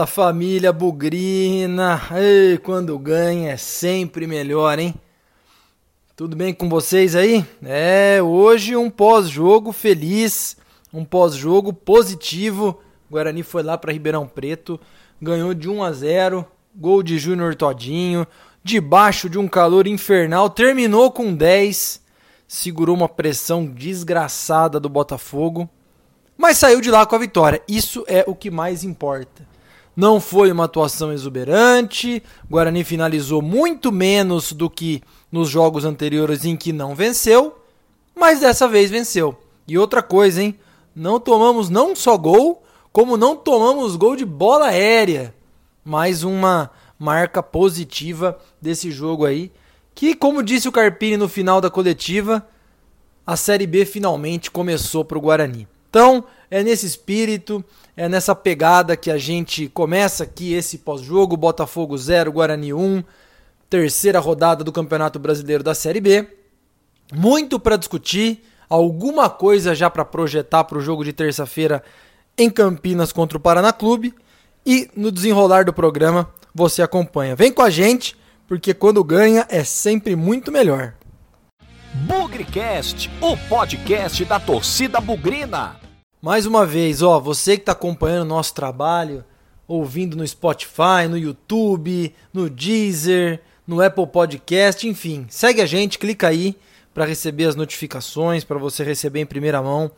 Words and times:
Fala 0.00 0.06
família 0.06 0.72
Bugrina! 0.72 2.00
Ei, 2.16 2.56
quando 2.56 2.98
ganha 2.98 3.52
é 3.52 3.56
sempre 3.58 4.26
melhor, 4.26 4.78
hein? 4.78 4.94
Tudo 6.16 6.34
bem 6.34 6.54
com 6.54 6.70
vocês 6.70 7.14
aí? 7.14 7.44
É, 7.62 8.18
hoje 8.22 8.74
um 8.76 8.88
pós-jogo 8.88 9.72
feliz, 9.72 10.56
um 10.90 11.04
pós-jogo 11.04 11.72
positivo. 11.72 12.80
O 13.10 13.12
Guarani 13.12 13.42
foi 13.42 13.62
lá 13.62 13.76
para 13.76 13.92
Ribeirão 13.92 14.26
Preto, 14.26 14.80
ganhou 15.20 15.52
de 15.52 15.68
1 15.68 15.82
a 15.82 15.92
0, 15.92 16.46
gol 16.74 17.02
de 17.02 17.18
Júnior 17.18 17.54
Todinho, 17.54 18.26
debaixo 18.64 19.28
de 19.28 19.38
um 19.38 19.46
calor 19.46 19.86
infernal, 19.86 20.48
terminou 20.48 21.10
com 21.10 21.34
10, 21.34 22.00
segurou 22.48 22.96
uma 22.96 23.08
pressão 23.08 23.66
desgraçada 23.66 24.80
do 24.80 24.88
Botafogo, 24.88 25.68
mas 26.38 26.56
saiu 26.56 26.80
de 26.80 26.90
lá 26.90 27.04
com 27.04 27.16
a 27.16 27.18
vitória. 27.18 27.60
Isso 27.68 28.02
é 28.08 28.24
o 28.26 28.34
que 28.34 28.50
mais 28.50 28.82
importa. 28.82 29.49
Não 30.00 30.18
foi 30.18 30.50
uma 30.50 30.64
atuação 30.64 31.12
exuberante. 31.12 32.22
O 32.48 32.52
Guarani 32.54 32.84
finalizou 32.84 33.42
muito 33.42 33.92
menos 33.92 34.50
do 34.50 34.70
que 34.70 35.02
nos 35.30 35.50
jogos 35.50 35.84
anteriores 35.84 36.46
em 36.46 36.56
que 36.56 36.72
não 36.72 36.94
venceu, 36.94 37.58
mas 38.16 38.40
dessa 38.40 38.66
vez 38.66 38.90
venceu. 38.90 39.36
E 39.68 39.76
outra 39.76 40.02
coisa, 40.02 40.42
hein? 40.42 40.58
Não 40.96 41.20
tomamos 41.20 41.68
não 41.68 41.94
só 41.94 42.16
gol, 42.16 42.62
como 42.90 43.18
não 43.18 43.36
tomamos 43.36 43.94
gol 43.94 44.16
de 44.16 44.24
bola 44.24 44.68
aérea. 44.68 45.34
Mais 45.84 46.24
uma 46.24 46.70
marca 46.98 47.42
positiva 47.42 48.38
desse 48.58 48.90
jogo 48.90 49.26
aí, 49.26 49.52
que 49.94 50.14
como 50.14 50.42
disse 50.42 50.66
o 50.66 50.72
Carpini 50.72 51.18
no 51.18 51.28
final 51.28 51.60
da 51.60 51.68
coletiva, 51.68 52.48
a 53.26 53.36
Série 53.36 53.66
B 53.66 53.84
finalmente 53.84 54.50
começou 54.50 55.04
para 55.04 55.18
o 55.18 55.20
Guarani. 55.20 55.68
Então, 55.90 56.24
é 56.48 56.62
nesse 56.62 56.86
espírito, 56.86 57.64
é 57.96 58.08
nessa 58.08 58.32
pegada 58.32 58.96
que 58.96 59.10
a 59.10 59.18
gente 59.18 59.68
começa 59.68 60.22
aqui 60.22 60.54
esse 60.54 60.78
pós-jogo, 60.78 61.36
Botafogo 61.36 61.98
0, 61.98 62.30
Guarani 62.30 62.72
1, 62.72 63.02
terceira 63.68 64.20
rodada 64.20 64.62
do 64.62 64.70
Campeonato 64.70 65.18
Brasileiro 65.18 65.64
da 65.64 65.74
Série 65.74 66.00
B. 66.00 66.28
Muito 67.12 67.58
para 67.58 67.76
discutir, 67.76 68.44
alguma 68.68 69.28
coisa 69.28 69.74
já 69.74 69.90
para 69.90 70.04
projetar 70.04 70.62
para 70.62 70.78
o 70.78 70.80
jogo 70.80 71.04
de 71.04 71.12
terça-feira 71.12 71.82
em 72.38 72.48
Campinas 72.48 73.12
contra 73.12 73.36
o 73.36 73.40
Paraná 73.40 73.72
Clube. 73.72 74.14
E 74.64 74.88
no 74.94 75.10
desenrolar 75.10 75.64
do 75.64 75.72
programa 75.72 76.30
você 76.54 76.82
acompanha. 76.82 77.34
Vem 77.34 77.52
com 77.52 77.62
a 77.62 77.70
gente, 77.70 78.16
porque 78.46 78.72
quando 78.72 79.02
ganha 79.02 79.44
é 79.48 79.64
sempre 79.64 80.14
muito 80.14 80.52
melhor. 80.52 80.94
Bugrecast, 82.40 83.10
o 83.20 83.36
podcast 83.36 84.24
da 84.24 84.40
torcida 84.40 84.98
bugrina. 84.98 85.76
Mais 86.22 86.46
uma 86.46 86.64
vez, 86.64 87.02
ó, 87.02 87.20
você 87.20 87.56
que 87.56 87.62
está 87.62 87.72
acompanhando 87.72 88.22
o 88.22 88.34
nosso 88.34 88.54
trabalho, 88.54 89.22
ouvindo 89.68 90.16
no 90.16 90.26
Spotify, 90.26 91.06
no 91.08 91.18
YouTube, 91.18 92.14
no 92.32 92.48
Deezer, 92.48 93.42
no 93.66 93.82
Apple 93.82 94.06
Podcast, 94.06 94.88
enfim, 94.88 95.26
segue 95.28 95.60
a 95.60 95.66
gente, 95.66 95.98
clica 95.98 96.28
aí 96.28 96.56
para 96.94 97.04
receber 97.04 97.44
as 97.44 97.54
notificações, 97.54 98.42
para 98.42 98.58
você 98.58 98.82
receber 98.82 99.20
em 99.20 99.26
primeira 99.26 99.60
mão 99.60 99.90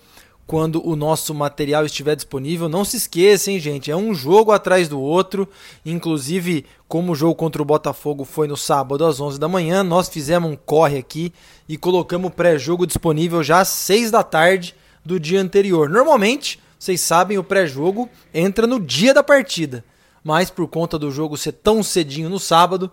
quando 0.53 0.87
o 0.87 0.95
nosso 0.95 1.33
material 1.33 1.87
estiver 1.87 2.15
disponível. 2.15 2.69
Não 2.69 2.85
se 2.85 2.99
esqueçam, 2.99 3.59
gente, 3.59 3.91
é 3.91 3.97
um 3.97 4.15
jogo 4.15 4.53
atrás 4.53 4.87
do 4.87 5.01
outro. 5.01 5.49
Inclusive, 5.83 6.67
como 6.87 7.13
o 7.13 7.15
jogo 7.15 7.35
contra 7.35 7.63
o 7.63 7.65
Botafogo 7.65 8.27
foi 8.27 8.47
no 8.47 8.55
sábado 8.55 9.07
às 9.07 9.19
11 9.19 9.41
da 9.41 9.49
manhã, 9.49 9.83
nós 9.83 10.11
fizemos 10.11 10.51
um 10.51 10.55
corre 10.55 10.99
aqui 10.99 11.33
e 11.67 11.79
colocamos 11.79 12.31
o 12.31 12.35
pré-jogo 12.35 12.87
disponível 12.87 13.43
já 13.43 13.61
às 13.61 13.69
6 13.69 14.11
da 14.11 14.23
tarde 14.23 14.75
do 15.03 15.19
dia 15.19 15.41
anterior. 15.41 15.89
Normalmente, 15.89 16.61
vocês 16.79 17.01
sabem, 17.01 17.39
o 17.39 17.43
pré-jogo 17.43 18.07
entra 18.35 18.67
no 18.67 18.79
dia 18.79 19.15
da 19.15 19.23
partida, 19.23 19.83
mas 20.23 20.51
por 20.51 20.69
conta 20.69 20.99
do 20.99 21.11
jogo 21.11 21.35
ser 21.39 21.53
tão 21.53 21.83
cedinho 21.83 22.29
no 22.29 22.39
sábado, 22.39 22.93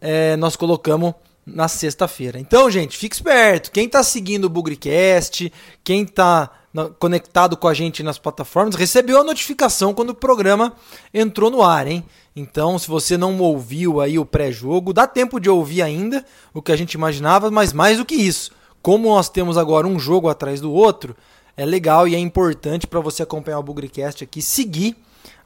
é, 0.00 0.34
nós 0.34 0.56
colocamos 0.56 1.14
na 1.46 1.68
sexta-feira. 1.68 2.40
Então, 2.40 2.68
gente, 2.68 2.98
fique 2.98 3.14
esperto. 3.14 3.70
Quem 3.70 3.86
está 3.86 4.02
seguindo 4.02 4.46
o 4.46 4.50
Bugrecast, 4.50 5.52
quem 5.84 6.02
está 6.02 6.50
conectado 6.98 7.56
com 7.56 7.68
a 7.68 7.72
gente 7.72 8.02
nas 8.02 8.18
plataformas, 8.18 8.74
recebeu 8.74 9.20
a 9.20 9.24
notificação 9.24 9.94
quando 9.94 10.10
o 10.10 10.14
programa 10.14 10.74
entrou 11.14 11.50
no 11.50 11.62
ar, 11.62 11.86
hein? 11.86 12.04
Então, 12.34 12.78
se 12.78 12.86
você 12.86 13.16
não 13.16 13.38
ouviu 13.38 14.00
aí 14.00 14.18
o 14.18 14.26
pré-jogo, 14.26 14.92
dá 14.92 15.06
tempo 15.06 15.40
de 15.40 15.48
ouvir 15.48 15.80
ainda 15.80 16.22
o 16.52 16.60
que 16.60 16.72
a 16.72 16.76
gente 16.76 16.92
imaginava, 16.92 17.50
mas 17.50 17.72
mais 17.72 17.96
do 17.96 18.04
que 18.04 18.14
isso, 18.14 18.50
como 18.82 19.08
nós 19.08 19.30
temos 19.30 19.56
agora 19.56 19.86
um 19.86 19.98
jogo 19.98 20.28
atrás 20.28 20.60
do 20.60 20.70
outro, 20.70 21.16
é 21.56 21.64
legal 21.64 22.06
e 22.06 22.14
é 22.14 22.18
importante 22.18 22.86
para 22.86 23.00
você 23.00 23.22
acompanhar 23.22 23.58
o 23.58 23.62
Bugrecast 23.62 24.22
aqui, 24.22 24.42
seguir 24.42 24.94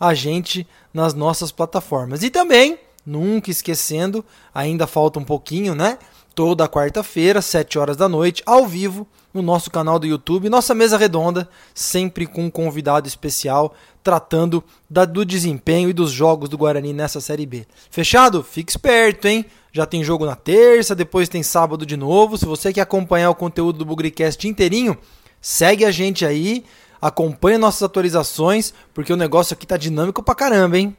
a 0.00 0.12
gente 0.15 0.67
nas 0.93 1.15
nossas 1.15 1.53
plataformas. 1.53 2.25
E 2.25 2.31
também, 2.31 2.77
nunca 3.05 3.50
esquecendo, 3.50 4.25
ainda 4.55 4.87
falta 4.87 5.19
um 5.19 5.25
pouquinho, 5.25 5.75
né? 5.75 5.99
Toda 6.34 6.69
quarta-feira, 6.69 7.43
7 7.43 7.78
horas 7.78 7.97
da 7.97 8.09
noite, 8.09 8.43
ao 8.47 8.66
vivo, 8.66 9.06
no 9.33 9.43
nosso 9.43 9.71
canal 9.71 9.99
do 9.99 10.06
YouTube, 10.06 10.49
nossa 10.49 10.75
mesa 10.75 10.97
redonda, 10.97 11.49
sempre 11.75 12.27
com 12.27 12.44
um 12.44 12.50
convidado 12.50 13.06
especial, 13.06 13.75
tratando 14.03 14.62
da, 14.88 15.05
do 15.05 15.25
desempenho 15.25 15.88
e 15.88 15.93
dos 15.93 16.11
jogos 16.11 16.49
do 16.49 16.59
Guarani 16.59 16.93
nessa 16.93 17.21
Série 17.21 17.47
B. 17.47 17.66
Fechado? 17.91 18.43
Fique 18.43 18.72
esperto, 18.72 19.28
hein? 19.28 19.44
Já 19.72 19.87
tem 19.87 20.03
jogo 20.03 20.27
na 20.27 20.34
terça, 20.34 20.94
depois 20.94 21.28
tem 21.28 21.43
sábado 21.43 21.87
de 21.87 21.97
novo. 21.97 22.37
Se 22.37 22.44
você 22.44 22.72
quer 22.72 22.81
acompanhar 22.81 23.31
o 23.31 23.34
conteúdo 23.34 23.78
do 23.78 23.84
Bugricast 23.84 24.49
inteirinho, 24.49 24.99
segue 25.41 25.84
a 25.84 25.93
gente 25.93 26.27
aí, 26.27 26.65
acompanha 27.00 27.59
nossas 27.59 27.82
atualizações, 27.82 28.75
porque 28.93 29.12
o 29.12 29.17
negócio 29.17 29.55
aqui 29.55 29.67
tá 29.67 29.77
dinâmico 29.77 30.22
pra 30.22 30.34
caramba, 30.34 30.78
hein? 30.78 30.97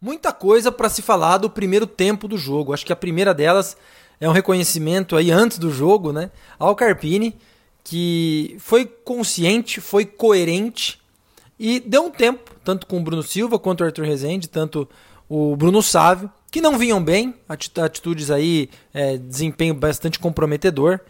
Muita 0.00 0.32
coisa 0.32 0.72
para 0.72 0.88
se 0.88 1.02
falar 1.02 1.36
do 1.36 1.50
primeiro 1.50 1.86
tempo 1.86 2.26
do 2.26 2.38
jogo. 2.38 2.72
Acho 2.72 2.86
que 2.86 2.92
a 2.92 2.96
primeira 2.96 3.34
delas 3.34 3.76
é 4.18 4.28
um 4.28 4.32
reconhecimento 4.32 5.14
aí 5.14 5.30
antes 5.30 5.58
do 5.58 5.70
jogo, 5.70 6.12
né, 6.12 6.30
ao 6.58 6.74
Carpini, 6.74 7.36
que 7.84 8.56
foi 8.58 8.86
consciente, 8.86 9.80
foi 9.80 10.04
coerente 10.04 11.00
e 11.58 11.80
deu 11.80 12.04
um 12.04 12.10
tempo, 12.10 12.50
tanto 12.64 12.86
com 12.86 12.98
o 12.98 13.02
Bruno 13.02 13.22
Silva 13.22 13.58
quanto 13.58 13.82
o 13.82 13.84
Arthur 13.84 14.06
Rezende, 14.06 14.48
tanto 14.48 14.88
o 15.28 15.54
Bruno 15.54 15.82
Sávio, 15.82 16.30
que 16.50 16.60
não 16.60 16.78
vinham 16.78 17.02
bem, 17.02 17.34
atitudes 17.48 18.30
aí, 18.30 18.70
é, 18.92 19.18
desempenho 19.18 19.74
bastante 19.74 20.18
comprometedor, 20.18 21.00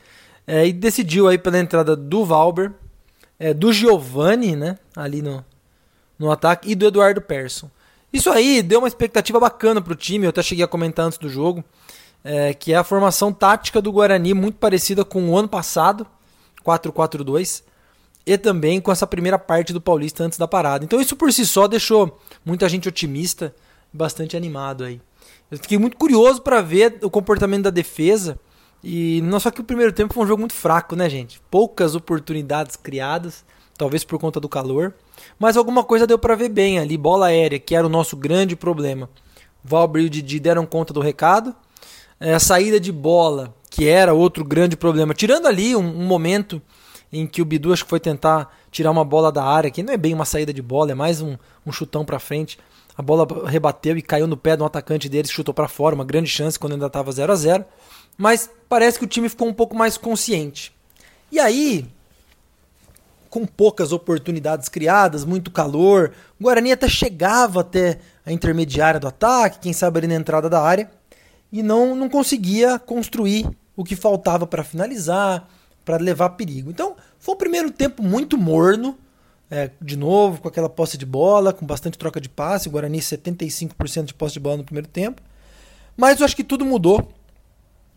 é, 0.47 0.67
e 0.67 0.73
decidiu 0.73 1.29
aí 1.29 1.39
pela 1.39 1.59
entrada 1.59 1.95
do 1.95 2.25
Valber, 2.25 2.73
é, 3.39 3.55
do 3.55 3.73
Giovani, 3.73 4.57
né, 4.57 4.79
ali 4.97 5.23
no, 5.23 5.45
no 6.19 6.31
ataque, 6.31 6.71
e 6.71 6.75
do 6.75 6.87
Eduardo 6.87 7.21
Persson. 7.21 7.71
Isso 8.13 8.31
aí 8.31 8.63
deu 8.63 8.81
uma 8.81 8.89
expectativa 8.89 9.39
bacana 9.39 9.81
para 9.81 9.93
o 9.93 9.97
time, 9.97 10.27
eu 10.27 10.31
até 10.31 10.43
cheguei 10.43 10.65
a 10.65 10.69
comentar 10.69 11.07
antes 11.07 11.19
do 11.19 11.29
jogo, 11.29 11.65
é, 12.25 12.53
que 12.53 12.73
é 12.73 12.77
a 12.77 12.85
formação 12.85 13.33
tática 13.33 13.81
do 13.81 13.93
Guarani, 13.93 14.35
muito 14.35 14.59
parecida 14.59 15.05
com 15.05 15.31
o 15.31 15.37
ano 15.37 15.49
passado, 15.49 16.07
4-4-2, 16.65 17.63
e 18.27 18.37
também 18.37 18.81
com 18.81 18.93
essa 18.93 19.07
primeira 19.07 19.39
parte 19.39 19.73
do 19.73 19.81
Paulista 19.81 20.25
antes 20.25 20.39
da 20.39 20.47
parada. 20.47 20.85
Então 20.85 21.01
isso 21.01 21.17
por 21.17 21.33
si 21.33 21.47
só 21.47 21.67
deixou 21.67 22.21
muita 22.45 22.69
gente 22.69 22.89
otimista, 22.89 23.55
bastante 23.93 24.37
animado 24.37 24.85
aí. 24.85 25.01
Eu 25.51 25.59
fiquei 25.59 25.79
muito 25.79 25.97
curioso 25.97 26.41
para 26.43 26.61
ver 26.61 26.99
o 27.03 27.11
comportamento 27.11 27.65
da 27.65 27.71
defesa. 27.71 28.39
E 28.83 29.21
não 29.23 29.39
só 29.41 29.51
que 29.51 29.61
o 29.61 29.65
primeiro 29.65 29.93
tempo 29.93 30.15
foi 30.15 30.23
um 30.23 30.27
jogo 30.27 30.41
muito 30.41 30.55
fraco, 30.55 30.97
né, 30.97 31.11
gente? 31.11 31.41
Poucas 31.51 31.95
oportunidades 31.95 32.77
criadas, 32.77 33.45
talvez 33.81 34.05
por 34.05 34.19
conta 34.19 34.39
do 34.39 34.47
calor. 34.47 34.93
Mas 35.39 35.57
alguma 35.57 35.83
coisa 35.83 36.07
deu 36.07 36.19
para 36.19 36.37
ver 36.37 36.51
bem 36.51 36.79
ali, 36.79 36.99
bola 36.99 37.29
aérea, 37.29 37.59
que 37.59 37.75
era 37.75 37.87
o 37.87 37.91
nosso 37.91 38.15
grande 38.15 38.55
problema. 38.55 39.09
Valber 39.65 40.03
e 40.03 40.07
o 40.07 40.11
Didi 40.11 40.39
deram 40.39 40.67
conta 40.67 40.93
do 40.93 41.01
recado. 41.01 41.55
É, 42.21 42.35
a 42.35 42.39
saída 42.39 42.79
de 42.79 42.93
bola, 42.93 43.55
que 43.71 43.89
era 43.89 44.13
outro 44.13 44.45
grande 44.45 44.77
problema. 44.77 45.15
Tirando 45.15 45.47
ali 45.47 45.75
um, 45.75 45.81
um 45.81 46.05
momento 46.07 46.61
em 47.11 47.27
que 47.27 47.41
o 47.41 47.45
Bidu 47.45 47.73
acho 47.73 47.85
que 47.85 47.89
foi 47.89 47.99
tentar 47.99 48.55
tirar 48.71 48.91
uma 48.91 49.05
bola 49.05 49.33
da 49.33 49.43
área, 49.43 49.71
que 49.71 49.83
não 49.83 49.95
é 49.95 49.97
bem 49.97 50.13
uma 50.13 50.27
saída 50.27 50.53
de 50.53 50.61
bola, 50.61 50.93
é 50.93 50.95
mais 50.95 51.23
um, 51.23 51.39
um 51.67 51.73
chutão 51.73 52.05
para 52.05 52.19
frente. 52.19 52.59
A 52.97 53.01
bola 53.01 53.27
rebateu 53.47 53.97
e 53.97 54.03
caiu 54.03 54.27
no 54.27 54.37
pé 54.37 54.57
de 54.57 54.63
um 54.63 54.67
atacante 54.67 55.09
deles, 55.09 55.31
chutou 55.31 55.55
para 55.55 55.69
fora, 55.69 55.95
uma 55.95 56.05
grande 56.05 56.29
chance 56.29 56.59
quando 56.59 56.75
ainda 56.75 56.87
estava 56.87 57.11
0 57.11 57.33
a 57.33 57.37
0 57.37 57.65
Mas 58.19 58.51
parece 58.69 58.99
que 58.99 59.07
o 59.07 59.09
time 59.09 59.29
ficou 59.31 59.49
um 59.49 59.55
pouco 59.55 59.75
mais 59.75 59.97
consciente. 59.97 60.71
E 61.33 61.41
aí, 61.41 61.87
com 63.31 63.47
poucas 63.47 63.93
oportunidades 63.93 64.69
criadas, 64.69 65.25
muito 65.25 65.53
calor. 65.53 66.13
O 66.39 66.45
Guarani 66.45 66.73
até 66.73 66.89
chegava 66.89 67.61
até 67.61 67.99
a 68.27 68.33
intermediária 68.33 68.99
do 68.99 69.07
ataque, 69.07 69.61
quem 69.61 69.73
sabe 69.73 69.99
ali 69.99 70.09
na 70.09 70.17
entrada 70.17 70.51
da 70.51 70.61
área, 70.61 70.91
e 71.53 71.63
não, 71.63 71.95
não 71.95 72.09
conseguia 72.09 72.79
construir 72.79 73.49
o 73.77 73.85
que 73.85 73.95
faltava 73.95 74.47
para 74.47 74.65
finalizar, 74.65 75.49
para 75.85 75.97
levar 75.97 76.31
perigo. 76.31 76.71
Então, 76.71 76.97
foi 77.19 77.35
um 77.35 77.39
primeiro 77.39 77.71
tempo 77.71 78.03
muito 78.03 78.37
morno, 78.37 78.99
é, 79.49 79.71
de 79.81 79.97
novo, 79.97 80.41
com 80.41 80.49
aquela 80.49 80.69
posse 80.69 80.99
de 80.99 81.07
bola, 81.07 81.53
com 81.53 81.65
bastante 81.65 81.97
troca 81.97 82.21
de 82.21 82.29
passe. 82.29 82.69
O 82.69 82.73
Guarani 82.73 82.99
75% 82.99 84.05
de 84.05 84.15
posse 84.15 84.35
de 84.35 84.41
bola 84.41 84.59
no 84.59 84.65
primeiro 84.65 84.89
tempo. 84.89 85.23
Mas 85.97 86.19
eu 86.19 86.25
acho 86.25 86.37
que 86.37 86.45
tudo 86.45 86.65
mudou 86.65 87.09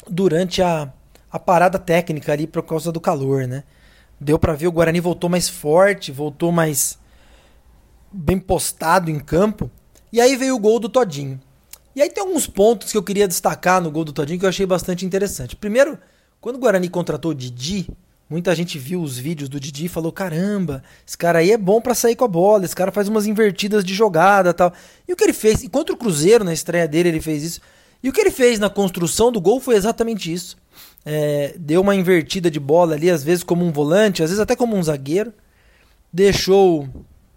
durante 0.08 0.62
a, 0.62 0.92
a 1.32 1.40
parada 1.40 1.80
técnica 1.80 2.34
ali 2.34 2.48
por 2.48 2.64
causa 2.64 2.92
do 2.92 3.00
calor, 3.02 3.48
né? 3.48 3.64
Deu 4.24 4.40
para 4.40 4.54
ver 4.54 4.68
o 4.68 4.72
Guarani 4.72 5.00
voltou 5.00 5.30
mais 5.30 5.50
forte, 5.50 6.12
voltou 6.12 6.52
mais 6.52 6.98
bem 8.12 8.40
postado 8.40 9.12
em 9.12 9.20
campo. 9.20 9.70
E 10.12 10.22
aí 10.22 10.36
veio 10.36 10.56
o 10.56 10.60
gol 10.60 10.80
do 10.80 10.88
Todinho. 10.88 11.40
E 11.96 12.02
aí 12.02 12.10
tem 12.10 12.24
alguns 12.24 12.48
pontos 12.48 12.92
que 12.92 12.98
eu 12.98 13.04
queria 13.04 13.28
destacar 13.28 13.82
no 13.82 13.92
gol 13.92 14.04
do 14.04 14.14
Todinho 14.14 14.40
que 14.40 14.46
eu 14.46 14.50
achei 14.50 14.66
bastante 14.66 15.06
interessante. 15.06 15.56
Primeiro, 15.56 15.98
quando 16.40 16.56
o 16.56 16.60
Guarani 16.60 16.90
contratou 16.90 17.32
o 17.32 17.36
Didi, 17.36 17.88
muita 18.30 18.56
gente 18.56 18.80
viu 18.80 19.02
os 19.02 19.18
vídeos 19.18 19.50
do 19.50 19.60
Didi 19.60 19.86
e 19.86 19.90
falou: 19.90 20.12
caramba, 20.12 20.84
esse 21.06 21.18
cara 21.18 21.40
aí 21.40 21.52
é 21.52 21.58
bom 21.58 21.82
para 21.82 21.94
sair 21.94 22.16
com 22.16 22.26
a 22.26 22.28
bola, 22.28 22.66
esse 22.66 22.76
cara 22.76 22.92
faz 22.92 23.08
umas 23.08 23.28
invertidas 23.28 23.84
de 23.84 23.94
jogada 23.94 24.54
tal. 24.54 24.74
E 25.08 25.14
o 25.14 25.16
que 25.16 25.24
ele 25.24 25.34
fez? 25.34 25.64
Enquanto 25.64 25.92
o 25.92 25.98
Cruzeiro, 25.98 26.44
na 26.44 26.54
estreia 26.54 26.88
dele, 26.88 27.10
ele 27.10 27.22
fez 27.22 27.44
isso. 27.44 27.62
E 28.02 28.10
o 28.10 28.14
que 28.14 28.22
ele 28.22 28.32
fez 28.32 28.60
na 28.60 28.70
construção 28.70 29.32
do 29.32 29.40
gol 29.40 29.60
foi 29.60 29.76
exatamente 29.76 30.32
isso. 30.32 30.58
É, 31.06 31.54
deu 31.58 31.82
uma 31.82 31.96
invertida 31.96 32.50
de 32.50 32.60
bola 32.60 32.96
ali, 32.96 33.10
às 33.10 33.24
vezes 33.24 33.44
como 33.44 33.66
um 33.66 33.72
volante, 33.72 34.24
às 34.24 34.30
vezes 34.30 34.42
até 34.42 34.56
como 34.56 34.76
um 34.76 34.84
zagueiro. 34.84 35.34
Deixou 36.12 36.88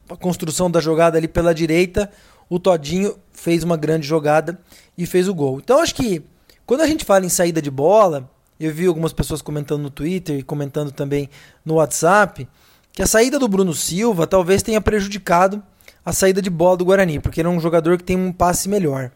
a 0.09 0.17
construção 0.17 0.71
da 0.71 0.81
jogada 0.81 1.19
ali 1.19 1.29
pela 1.29 1.55
direita. 1.55 2.11
O 2.49 2.59
Todinho 2.59 3.17
fez 3.33 3.65
uma 3.65 3.77
grande 3.77 4.07
jogada 4.07 4.61
e 4.97 5.07
fez 5.07 5.29
o 5.29 5.35
gol. 5.35 5.59
Então 5.59 5.81
acho 5.81 5.95
que 5.95 6.23
quando 6.65 6.83
a 6.83 6.87
gente 6.87 7.05
fala 7.05 7.25
em 7.25 7.29
saída 7.29 7.61
de 7.61 7.71
bola, 7.71 8.31
eu 8.59 8.73
vi 8.73 8.87
algumas 8.87 9.13
pessoas 9.13 9.43
comentando 9.43 9.83
no 9.83 9.91
Twitter 9.91 10.39
e 10.39 10.43
comentando 10.43 10.91
também 10.91 11.29
no 11.65 11.75
WhatsApp 11.75 12.49
que 12.93 13.03
a 13.03 13.07
saída 13.07 13.39
do 13.39 13.47
Bruno 13.47 13.75
Silva 13.75 14.27
talvez 14.27 14.63
tenha 14.63 14.81
prejudicado 14.81 15.63
a 16.03 16.13
saída 16.13 16.41
de 16.41 16.49
bola 16.49 16.79
do 16.79 16.85
Guarani, 16.85 17.21
porque 17.21 17.41
ele 17.41 17.49
é 17.49 17.51
um 17.51 17.61
jogador 17.61 17.99
que 17.99 18.05
tem 18.05 18.17
um 18.17 18.33
passe 18.33 18.69
melhor. 18.69 19.11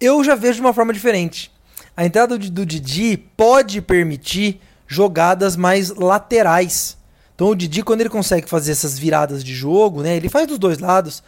Eu 0.00 0.24
já 0.24 0.34
vejo 0.34 0.54
de 0.54 0.60
uma 0.62 0.72
forma 0.72 0.92
diferente. 0.92 1.52
A 1.96 2.04
entrada 2.04 2.36
do, 2.36 2.66
Didi 2.66 3.16
pode 3.16 3.80
permitir 3.80 4.60
jogadas 4.86 5.56
mais 5.56 5.90
laterais. 5.90 6.96
Então 7.34 7.48
o 7.48 7.54
Didi, 7.54 7.82
quando 7.82 8.00
ele 8.00 8.10
consegue 8.10 8.48
fazer 8.48 8.72
essas 8.72 8.98
viradas 8.98 9.44
de 9.44 9.54
jogo, 9.54 10.02
né, 10.02 10.16
ele 10.16 10.28
faz 10.28 10.46
dos 10.46 10.58
dois 10.58 10.78
lados, 10.78 11.22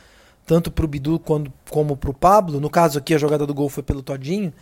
tanto 0.44 0.70
para 0.70 0.84
o 0.84 0.88
Bidu 0.88 1.18
quando, 1.18 1.52
como 1.70 1.96
para 1.96 2.10
o 2.10 2.14
Pablo. 2.14 2.60
No 2.60 2.70
caso 2.70 2.98
aqui, 2.98 3.14
a 3.14 3.18
jogada 3.18 3.46
do 3.46 3.54
gol 3.54 3.68
foi 3.68 3.82
pelo 3.82 4.02
Todinho. 4.02 4.52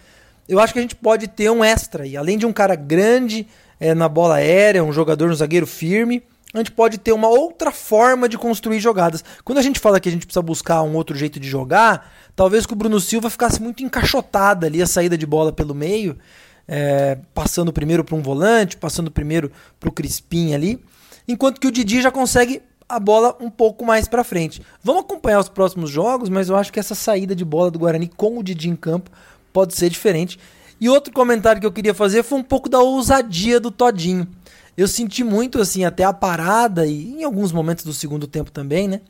Eu 0.48 0.60
acho 0.60 0.72
que 0.72 0.78
a 0.78 0.82
gente 0.82 0.96
pode 0.96 1.28
ter 1.28 1.50
um 1.50 1.64
extra. 1.64 2.04
Além 2.18 2.36
de 2.36 2.46
um 2.46 2.52
cara 2.52 2.74
grande 2.74 3.46
é, 3.80 3.94
na 3.94 4.08
bola 4.08 4.36
aérea, 4.36 4.84
um 4.84 4.92
jogador, 4.92 5.30
um 5.30 5.34
zagueiro 5.34 5.66
firme, 5.66 6.22
a 6.54 6.58
gente 6.58 6.72
pode 6.72 6.98
ter 6.98 7.12
uma 7.12 7.28
outra 7.28 7.70
forma 7.70 8.28
de 8.28 8.38
construir 8.38 8.80
jogadas. 8.80 9.24
Quando 9.44 9.58
a 9.58 9.62
gente 9.62 9.80
fala 9.80 9.98
que 9.98 10.08
a 10.08 10.12
gente 10.12 10.26
precisa 10.26 10.42
buscar 10.42 10.82
um 10.82 10.94
outro 10.94 11.16
jeito 11.16 11.40
de 11.40 11.48
jogar, 11.48 12.12
talvez 12.36 12.64
que 12.64 12.72
o 12.72 12.76
Bruno 12.76 13.00
Silva 13.00 13.28
ficasse 13.28 13.60
muito 13.60 13.82
encaixotada 13.82 14.66
ali 14.66 14.80
a 14.80 14.86
saída 14.86 15.18
de 15.18 15.26
bola 15.26 15.52
pelo 15.52 15.74
meio, 15.74 16.16
é, 16.66 17.18
passando 17.34 17.72
primeiro 17.72 18.04
para 18.04 18.14
um 18.14 18.22
volante, 18.22 18.76
passando 18.76 19.10
primeiro 19.10 19.50
para 19.80 19.88
o 19.88 19.92
Crispim 19.92 20.54
ali, 20.54 20.82
enquanto 21.26 21.60
que 21.60 21.66
o 21.66 21.72
Didi 21.72 22.00
já 22.00 22.10
consegue 22.10 22.62
a 22.88 23.00
bola 23.00 23.36
um 23.40 23.50
pouco 23.50 23.84
mais 23.84 24.06
para 24.06 24.22
frente. 24.22 24.62
Vamos 24.82 25.02
acompanhar 25.02 25.40
os 25.40 25.48
próximos 25.48 25.90
jogos, 25.90 26.28
mas 26.28 26.48
eu 26.48 26.56
acho 26.56 26.72
que 26.72 26.78
essa 26.78 26.94
saída 26.94 27.34
de 27.34 27.44
bola 27.44 27.70
do 27.70 27.78
Guarani 27.78 28.08
com 28.08 28.38
o 28.38 28.42
Didi 28.42 28.68
em 28.68 28.76
campo 28.76 29.10
pode 29.52 29.74
ser 29.74 29.88
diferente. 29.88 30.38
E 30.80 30.88
outro 30.88 31.12
comentário 31.12 31.60
que 31.60 31.66
eu 31.66 31.72
queria 31.72 31.94
fazer 31.94 32.22
foi 32.22 32.38
um 32.38 32.42
pouco 32.42 32.68
da 32.68 32.80
ousadia 32.80 33.58
do 33.60 33.70
Todinho 33.70 34.28
eu 34.76 34.88
senti 34.88 35.22
muito, 35.22 35.60
assim, 35.60 35.84
até 35.84 36.04
a 36.04 36.12
parada 36.12 36.86
e 36.86 37.14
em 37.14 37.24
alguns 37.24 37.52
momentos 37.52 37.84
do 37.84 37.92
segundo 37.92 38.26
tempo 38.26 38.50
também, 38.50 38.88
né? 38.88 39.00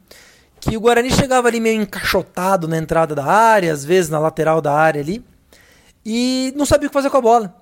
Que 0.61 0.76
o 0.76 0.81
Guarani 0.81 1.11
chegava 1.11 1.49
ali 1.49 1.61
meio 1.61 1.81
encaixotado 1.82 2.69
na 2.69 2.76
entrada 2.76 3.14
da 3.14 3.25
área, 3.25 3.72
às 3.72 3.84
vezes 3.84 4.11
na 4.11 4.19
lateral 4.19 4.61
da 4.61 4.72
área 4.72 5.00
ali, 5.00 5.25
e 6.05 6.52
não 6.56 6.66
sabia 6.66 6.87
o 6.87 6.90
que 6.90 6.94
fazer 6.94 7.11
com 7.11 7.16
a 7.16 7.20
bola. 7.20 7.55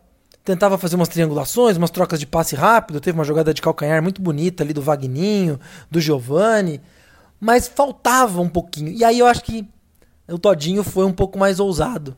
Tentava 0.45 0.77
fazer 0.77 0.97
umas 0.97 1.09
triangulações, 1.09 1.77
umas 1.77 1.91
trocas 1.91 2.19
de 2.19 2.27
passe 2.27 2.57
rápido, 2.57 3.01
teve 3.01 3.17
uma 3.17 3.25
jogada 3.25 3.55
de 3.55 3.63
calcanhar 3.63 4.03
muito 4.03 4.21
bonita 4.21 4.65
ali 4.65 4.73
do 4.73 4.83
Vagninho, 4.83 5.59
do 5.89 6.01
Giovani, 6.01 6.81
mas 7.41 7.69
faltava 7.69 8.41
um 8.41 8.49
pouquinho. 8.49 8.91
E 8.91 9.05
aí 9.05 9.21
eu 9.21 9.27
acho 9.27 9.45
que 9.45 9.69
o 10.29 10.39
Todinho 10.39 10.83
foi 10.83 11.05
um 11.05 11.13
pouco 11.13 11.39
mais 11.39 11.61
ousado. 11.61 12.17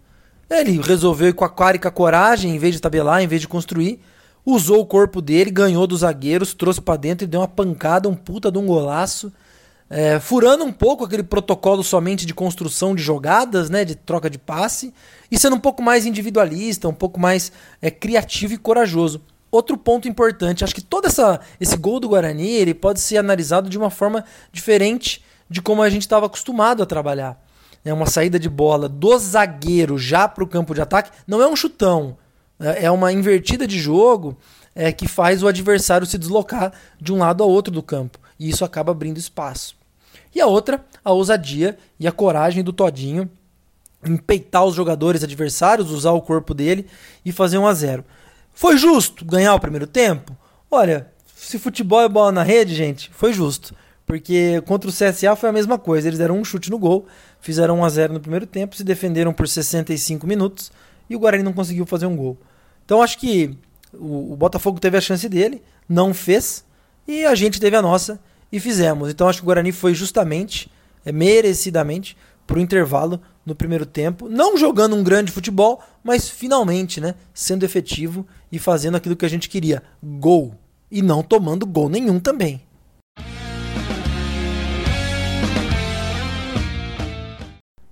Ele 0.48 0.80
resolveu 0.80 1.28
ir 1.28 1.32
com 1.32 1.44
a 1.44 1.48
cara 1.48 1.76
e 1.76 1.80
com 1.80 1.88
a 1.88 1.90
coragem, 1.90 2.54
em 2.54 2.58
vez 2.58 2.74
de 2.74 2.80
tabelar, 2.80 3.22
em 3.22 3.26
vez 3.26 3.40
de 3.40 3.48
construir, 3.48 4.00
usou 4.44 4.80
o 4.80 4.86
corpo 4.86 5.22
dele, 5.22 5.50
ganhou 5.50 5.86
dos 5.86 6.00
zagueiros, 6.00 6.54
trouxe 6.54 6.80
para 6.80 6.96
dentro 6.96 7.24
e 7.24 7.28
deu 7.28 7.40
uma 7.40 7.48
pancada, 7.48 8.08
um 8.08 8.14
puta 8.14 8.52
de 8.52 8.58
um 8.58 8.66
golaço. 8.66 9.32
É, 9.88 10.18
furando 10.18 10.64
um 10.64 10.72
pouco 10.72 11.04
aquele 11.04 11.22
protocolo 11.22 11.82
somente 11.82 12.26
de 12.26 12.34
construção 12.34 12.94
de 12.94 13.02
jogadas, 13.02 13.70
né, 13.70 13.84
de 13.84 13.94
troca 13.94 14.28
de 14.28 14.38
passe, 14.38 14.92
e 15.30 15.38
sendo 15.38 15.56
um 15.56 15.60
pouco 15.60 15.82
mais 15.82 16.06
individualista, 16.06 16.88
um 16.88 16.94
pouco 16.94 17.20
mais 17.20 17.52
é, 17.80 17.90
criativo 17.90 18.54
e 18.54 18.58
corajoso. 18.58 19.22
Outro 19.50 19.76
ponto 19.78 20.08
importante, 20.08 20.64
acho 20.64 20.74
que 20.74 20.82
todo 20.82 21.06
essa, 21.06 21.38
esse 21.60 21.76
gol 21.76 22.00
do 22.00 22.08
Guarani 22.08 22.50
ele 22.50 22.74
pode 22.74 23.00
ser 23.00 23.18
analisado 23.18 23.68
de 23.68 23.78
uma 23.78 23.90
forma 23.90 24.24
diferente 24.50 25.22
de 25.48 25.62
como 25.62 25.82
a 25.82 25.88
gente 25.88 26.02
estava 26.02 26.26
acostumado 26.26 26.82
a 26.82 26.86
trabalhar. 26.86 27.43
É 27.84 27.92
uma 27.92 28.06
saída 28.06 28.38
de 28.38 28.48
bola 28.48 28.88
do 28.88 29.18
zagueiro 29.18 29.98
já 29.98 30.26
para 30.26 30.42
o 30.42 30.48
campo 30.48 30.74
de 30.74 30.80
ataque, 30.80 31.10
não 31.26 31.42
é 31.42 31.46
um 31.46 31.54
chutão, 31.54 32.16
é, 32.58 32.86
é 32.86 32.90
uma 32.90 33.12
invertida 33.12 33.66
de 33.66 33.78
jogo 33.78 34.36
é, 34.74 34.90
que 34.92 35.06
faz 35.06 35.42
o 35.42 35.48
adversário 35.48 36.06
se 36.06 36.18
deslocar 36.18 36.72
de 37.00 37.12
um 37.12 37.18
lado 37.18 37.42
ao 37.42 37.50
outro 37.50 37.72
do 37.72 37.82
campo. 37.82 38.18
E 38.38 38.48
isso 38.48 38.64
acaba 38.64 38.92
abrindo 38.92 39.18
espaço. 39.18 39.76
E 40.34 40.40
a 40.40 40.46
outra, 40.46 40.84
a 41.04 41.12
ousadia 41.12 41.78
e 41.98 42.08
a 42.08 42.12
coragem 42.12 42.64
do 42.64 42.72
Todinho 42.72 43.30
em 44.04 44.16
peitar 44.16 44.64
os 44.64 44.74
jogadores 44.74 45.22
adversários, 45.22 45.90
usar 45.90 46.12
o 46.12 46.20
corpo 46.20 46.52
dele 46.52 46.86
e 47.24 47.32
fazer 47.32 47.58
1 47.58 47.66
a 47.66 47.74
0 47.74 48.04
Foi 48.52 48.76
justo 48.76 49.24
ganhar 49.24 49.54
o 49.54 49.60
primeiro 49.60 49.86
tempo? 49.86 50.36
Olha, 50.70 51.10
se 51.34 51.58
futebol 51.58 52.02
é 52.02 52.08
bola 52.08 52.32
na 52.32 52.42
rede, 52.42 52.74
gente, 52.74 53.10
foi 53.12 53.32
justo. 53.32 53.74
Porque 54.06 54.62
contra 54.66 54.90
o 54.90 54.92
CSA 54.92 55.34
foi 55.34 55.48
a 55.48 55.52
mesma 55.52 55.78
coisa. 55.78 56.08
Eles 56.08 56.18
deram 56.18 56.38
um 56.38 56.44
chute 56.44 56.70
no 56.70 56.78
gol, 56.78 57.06
fizeram 57.40 57.78
1 57.80 57.84
a 57.84 57.88
0 57.88 58.12
no 58.14 58.20
primeiro 58.20 58.46
tempo, 58.46 58.76
se 58.76 58.84
defenderam 58.84 59.32
por 59.32 59.48
65 59.48 60.26
minutos 60.26 60.70
e 61.08 61.16
o 61.16 61.18
Guarani 61.18 61.42
não 61.42 61.52
conseguiu 61.52 61.86
fazer 61.86 62.06
um 62.06 62.16
gol. 62.16 62.36
Então 62.84 63.02
acho 63.02 63.18
que 63.18 63.56
o, 63.92 64.32
o, 64.32 64.36
Botafogo 64.36 64.78
teve 64.78 64.96
a 64.96 65.00
chance 65.00 65.28
dele, 65.28 65.62
não 65.88 66.12
fez, 66.12 66.64
e 67.06 67.24
a 67.24 67.34
gente 67.34 67.60
teve 67.60 67.76
a 67.76 67.82
nossa 67.82 68.20
e 68.50 68.60
fizemos. 68.60 69.10
Então 69.10 69.28
acho 69.28 69.38
que 69.38 69.44
o 69.44 69.46
Guarani 69.46 69.72
foi 69.72 69.94
justamente, 69.94 70.70
é, 71.04 71.12
merecidamente, 71.12 72.16
para 72.46 72.58
o 72.58 72.60
intervalo 72.60 73.20
no 73.44 73.54
primeiro 73.54 73.86
tempo, 73.86 74.28
não 74.28 74.56
jogando 74.56 74.94
um 74.94 75.02
grande 75.02 75.32
futebol, 75.32 75.82
mas 76.02 76.28
finalmente, 76.28 77.00
né, 77.00 77.14
sendo 77.32 77.64
efetivo 77.64 78.26
e 78.52 78.58
fazendo 78.58 78.96
aquilo 78.96 79.16
que 79.16 79.24
a 79.24 79.28
gente 79.28 79.48
queria, 79.48 79.82
gol, 80.02 80.54
e 80.90 81.00
não 81.00 81.22
tomando 81.22 81.66
gol 81.66 81.88
nenhum 81.88 82.20
também. 82.20 82.62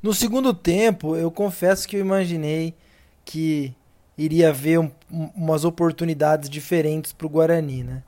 No 0.02 0.12
segundo 0.12 0.52
tempo, 0.52 1.14
eu 1.14 1.30
confesso 1.30 1.86
que 1.86 1.94
eu 1.94 2.00
imaginei 2.00 2.74
que 3.24 3.72
iria 4.18 4.48
haver 4.48 4.80
um, 4.80 4.90
umas 5.08 5.64
oportunidades 5.64 6.50
diferentes 6.50 7.12
para 7.12 7.26
o 7.26 7.30
Guarani, 7.30 7.84
né? 7.84 8.02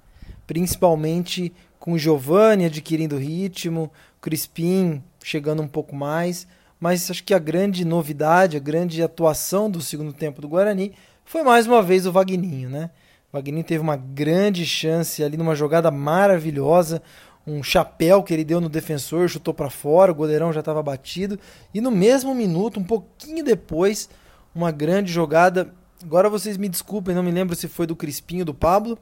Principalmente 0.44 1.52
com 1.78 1.92
o 1.92 1.98
Giovani 1.98 2.64
adquirindo 2.64 3.16
ritmo, 3.16 3.92
Crispim 4.20 5.04
chegando 5.22 5.62
um 5.62 5.68
pouco 5.68 5.94
mais, 5.94 6.48
mas 6.80 7.08
acho 7.12 7.22
que 7.22 7.32
a 7.32 7.38
grande 7.38 7.84
novidade, 7.84 8.56
a 8.56 8.60
grande 8.60 9.00
atuação 9.00 9.70
do 9.70 9.80
segundo 9.80 10.12
tempo 10.12 10.40
do 10.40 10.48
Guarani 10.48 10.92
foi 11.24 11.44
mais 11.44 11.64
uma 11.64 11.80
vez 11.80 12.06
o 12.06 12.12
Vagninho, 12.12 12.68
né? 12.68 12.90
O 13.32 13.36
Vagninho 13.36 13.62
teve 13.62 13.80
uma 13.80 13.96
grande 13.96 14.66
chance 14.66 15.22
ali 15.22 15.36
numa 15.36 15.54
jogada 15.54 15.92
maravilhosa, 15.92 17.00
um 17.46 17.62
chapéu 17.62 18.22
que 18.22 18.32
ele 18.32 18.44
deu 18.44 18.60
no 18.60 18.68
defensor, 18.68 19.28
chutou 19.28 19.52
para 19.52 19.68
fora, 19.68 20.12
o 20.12 20.14
goleirão 20.14 20.52
já 20.52 20.60
estava 20.60 20.82
batido 20.82 21.38
e 21.72 21.80
no 21.80 21.90
mesmo 21.90 22.34
minuto, 22.34 22.80
um 22.80 22.84
pouquinho 22.84 23.44
depois, 23.44 24.08
uma 24.54 24.70
grande 24.70 25.12
jogada. 25.12 25.72
Agora 26.02 26.30
vocês 26.30 26.56
me 26.56 26.68
desculpem, 26.68 27.14
não 27.14 27.22
me 27.22 27.30
lembro 27.30 27.54
se 27.54 27.68
foi 27.68 27.86
do 27.86 27.96
Crispinho 27.96 28.44
do 28.44 28.54
Pablo, 28.54 28.98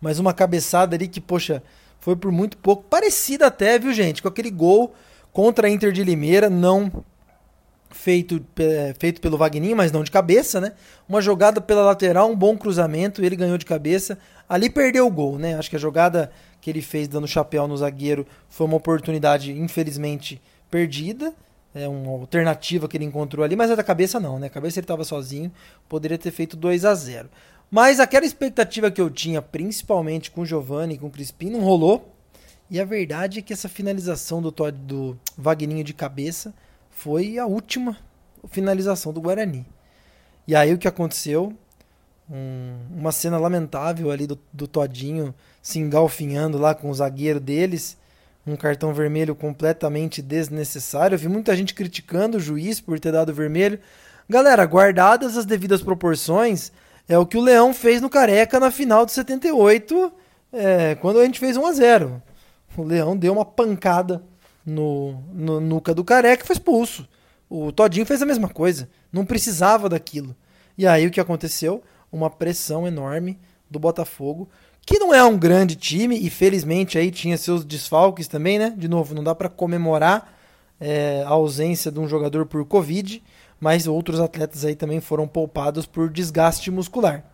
mas 0.00 0.18
uma 0.18 0.34
cabeçada 0.34 0.94
ali 0.96 1.08
que, 1.08 1.20
poxa, 1.20 1.62
foi 1.98 2.14
por 2.14 2.30
muito 2.30 2.58
pouco. 2.58 2.84
Parecida 2.84 3.46
até, 3.46 3.78
viu, 3.78 3.92
gente? 3.92 4.20
Com 4.20 4.28
aquele 4.28 4.50
gol 4.50 4.94
contra 5.32 5.66
a 5.66 5.70
Inter 5.70 5.90
de 5.90 6.04
Limeira, 6.04 6.50
não 6.50 7.04
feito, 7.94 8.44
é, 8.58 8.94
feito 8.98 9.20
pelo 9.20 9.38
Vagninho, 9.38 9.76
mas 9.76 9.92
não 9.92 10.02
de 10.02 10.10
cabeça, 10.10 10.60
né? 10.60 10.72
Uma 11.08 11.22
jogada 11.22 11.60
pela 11.60 11.82
lateral, 11.82 12.30
um 12.30 12.36
bom 12.36 12.56
cruzamento, 12.56 13.24
ele 13.24 13.36
ganhou 13.36 13.56
de 13.56 13.64
cabeça. 13.64 14.18
Ali 14.48 14.68
perdeu 14.68 15.06
o 15.06 15.10
gol, 15.10 15.38
né? 15.38 15.56
Acho 15.56 15.70
que 15.70 15.76
a 15.76 15.78
jogada 15.78 16.30
que 16.60 16.68
ele 16.68 16.82
fez 16.82 17.08
dando 17.08 17.26
chapéu 17.26 17.66
no 17.68 17.76
zagueiro 17.76 18.26
foi 18.48 18.66
uma 18.66 18.76
oportunidade, 18.76 19.52
infelizmente, 19.52 20.40
perdida 20.70 21.32
é 21.74 21.88
uma 21.88 22.12
alternativa 22.12 22.86
que 22.86 22.96
ele 22.96 23.04
encontrou 23.04 23.44
ali, 23.44 23.56
mas 23.56 23.70
a 23.70 23.74
da 23.74 23.82
cabeça 23.82 24.20
não, 24.20 24.38
né? 24.38 24.46
A 24.46 24.50
cabeça 24.50 24.78
ele 24.78 24.84
estava 24.84 25.02
sozinho, 25.02 25.50
poderia 25.88 26.16
ter 26.16 26.30
feito 26.30 26.56
2 26.56 26.84
a 26.84 26.94
0 26.94 27.28
Mas 27.68 27.98
aquela 27.98 28.24
expectativa 28.24 28.90
que 28.92 29.00
eu 29.00 29.10
tinha, 29.10 29.42
principalmente 29.42 30.30
com 30.30 30.42
o 30.42 30.46
Giovanni 30.46 30.94
e 30.94 30.98
com 30.98 31.08
o 31.08 31.10
Crispim, 31.10 31.50
não 31.50 31.60
rolou. 31.60 32.14
E 32.70 32.80
a 32.80 32.84
verdade 32.84 33.40
é 33.40 33.42
que 33.42 33.52
essa 33.52 33.68
finalização 33.68 34.40
do, 34.40 34.52
do 34.52 35.18
Vagninho 35.36 35.82
de 35.82 35.92
cabeça 35.92 36.54
foi 36.94 37.38
a 37.38 37.44
última 37.44 37.98
finalização 38.48 39.12
do 39.12 39.20
Guarani. 39.20 39.66
E 40.46 40.54
aí 40.54 40.72
o 40.72 40.78
que 40.78 40.88
aconteceu? 40.88 41.52
Um, 42.30 42.78
uma 42.90 43.12
cena 43.12 43.36
lamentável 43.36 44.10
ali 44.10 44.26
do, 44.26 44.38
do 44.52 44.66
Todinho 44.66 45.34
se 45.60 45.78
engalfinhando 45.78 46.56
lá 46.56 46.74
com 46.74 46.88
o 46.88 46.94
zagueiro 46.94 47.40
deles. 47.40 47.98
Um 48.46 48.56
cartão 48.56 48.94
vermelho 48.94 49.34
completamente 49.34 50.22
desnecessário. 50.22 51.14
Eu 51.14 51.18
vi 51.18 51.28
muita 51.28 51.56
gente 51.56 51.74
criticando 51.74 52.36
o 52.36 52.40
juiz 52.40 52.80
por 52.80 53.00
ter 53.00 53.12
dado 53.12 53.34
vermelho. 53.34 53.78
Galera, 54.28 54.64
guardadas 54.64 55.36
as 55.36 55.44
devidas 55.44 55.82
proporções, 55.82 56.72
é 57.08 57.18
o 57.18 57.26
que 57.26 57.36
o 57.36 57.42
Leão 57.42 57.74
fez 57.74 58.00
no 58.00 58.08
Careca 58.08 58.58
na 58.58 58.70
final 58.70 59.04
de 59.04 59.12
78, 59.12 60.12
é, 60.52 60.94
quando 60.94 61.18
a 61.18 61.24
gente 61.24 61.38
fez 61.38 61.56
1 61.56 61.66
a 61.66 61.72
0 61.72 62.22
O 62.76 62.82
Leão 62.82 63.16
deu 63.16 63.34
uma 63.34 63.44
pancada 63.44 64.22
no, 64.64 65.22
no 65.32 65.60
nuca 65.60 65.94
do 65.94 66.04
Careca 66.04 66.44
e 66.44 66.46
foi 66.46 66.54
expulso. 66.54 67.08
O 67.48 67.70
Todinho 67.70 68.06
fez 68.06 68.22
a 68.22 68.26
mesma 68.26 68.48
coisa. 68.48 68.88
Não 69.12 69.24
precisava 69.24 69.88
daquilo. 69.88 70.34
E 70.76 70.86
aí 70.86 71.06
o 71.06 71.10
que 71.10 71.20
aconteceu? 71.20 71.82
Uma 72.10 72.30
pressão 72.30 72.86
enorme 72.86 73.38
do 73.70 73.78
Botafogo, 73.78 74.48
que 74.86 74.98
não 74.98 75.14
é 75.14 75.24
um 75.24 75.38
grande 75.38 75.76
time 75.76 76.18
e 76.18 76.30
felizmente 76.30 76.98
aí 76.98 77.10
tinha 77.10 77.38
seus 77.38 77.64
desfalques 77.64 78.28
também, 78.28 78.58
né? 78.58 78.74
De 78.76 78.88
novo, 78.88 79.14
não 79.14 79.24
dá 79.24 79.34
para 79.34 79.48
comemorar 79.48 80.34
é, 80.80 81.22
a 81.24 81.30
ausência 81.30 81.90
de 81.90 81.98
um 81.98 82.08
jogador 82.08 82.46
por 82.46 82.64
Covid, 82.64 83.22
mas 83.60 83.86
outros 83.86 84.20
atletas 84.20 84.64
aí 84.64 84.74
também 84.74 85.00
foram 85.00 85.26
poupados 85.26 85.86
por 85.86 86.10
desgaste 86.10 86.70
muscular. 86.70 87.24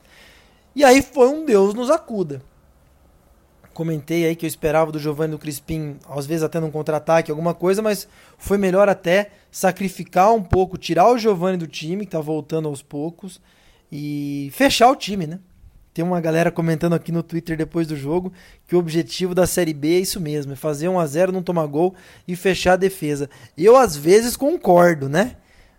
E 0.75 0.84
aí 0.84 1.02
foi 1.02 1.28
um 1.28 1.44
Deus 1.44 1.75
nos 1.75 1.90
acuda. 1.90 2.42
Comentei 3.73 4.27
aí 4.27 4.37
que 4.37 4.45
eu 4.45 4.49
esperava 4.49 4.91
do 4.91 4.99
Giovanni 4.99 5.33
do 5.33 5.39
Crispim, 5.39 5.97
às 6.09 6.27
vezes 6.27 6.43
até 6.43 6.59
num 6.59 6.71
contra-ataque, 6.71 7.31
alguma 7.31 7.55
coisa, 7.55 7.81
mas 7.81 8.09
foi 8.37 8.59
melhor 8.59 8.89
até 8.89 9.31
sacrificar 9.50 10.33
um 10.33 10.43
pouco, 10.43 10.77
tirar 10.77 11.09
o 11.09 11.17
Giovanni 11.17 11.57
do 11.57 11.67
time, 11.67 12.05
que 12.05 12.12
tá 12.12 12.21
voltando 12.21 12.69
aos 12.69 12.83
poucos, 12.83 13.41
e 13.91 14.50
fechar 14.53 14.91
o 14.91 14.97
time, 14.97 15.27
né? 15.27 15.39
Tem 15.93 16.05
uma 16.05 16.21
galera 16.21 16.53
comentando 16.53 16.95
aqui 16.95 17.11
no 17.11 17.23
Twitter 17.23 17.57
depois 17.57 17.87
do 17.87 17.97
jogo 17.97 18.33
que 18.67 18.77
o 18.77 18.79
objetivo 18.79 19.35
da 19.35 19.47
Série 19.47 19.75
B 19.75 19.97
é 19.97 20.00
isso 20.00 20.21
mesmo, 20.21 20.53
é 20.53 20.57
fazer 20.57 20.89
1 20.89 20.99
a 20.99 21.07
0 21.07 21.33
não 21.33 21.43
tomar 21.43 21.67
gol 21.67 21.95
e 22.29 22.37
fechar 22.37 22.75
a 22.75 22.77
defesa. 22.77 23.29
Eu 23.59 23.77
às 23.77 23.97
vezes 23.97 24.37
concordo, 24.37 25.09
né? 25.09 25.37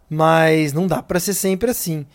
Mas 0.10 0.74
não 0.74 0.86
dá 0.86 1.02
para 1.02 1.20
ser 1.20 1.34
sempre 1.34 1.72
assim. 1.72 2.06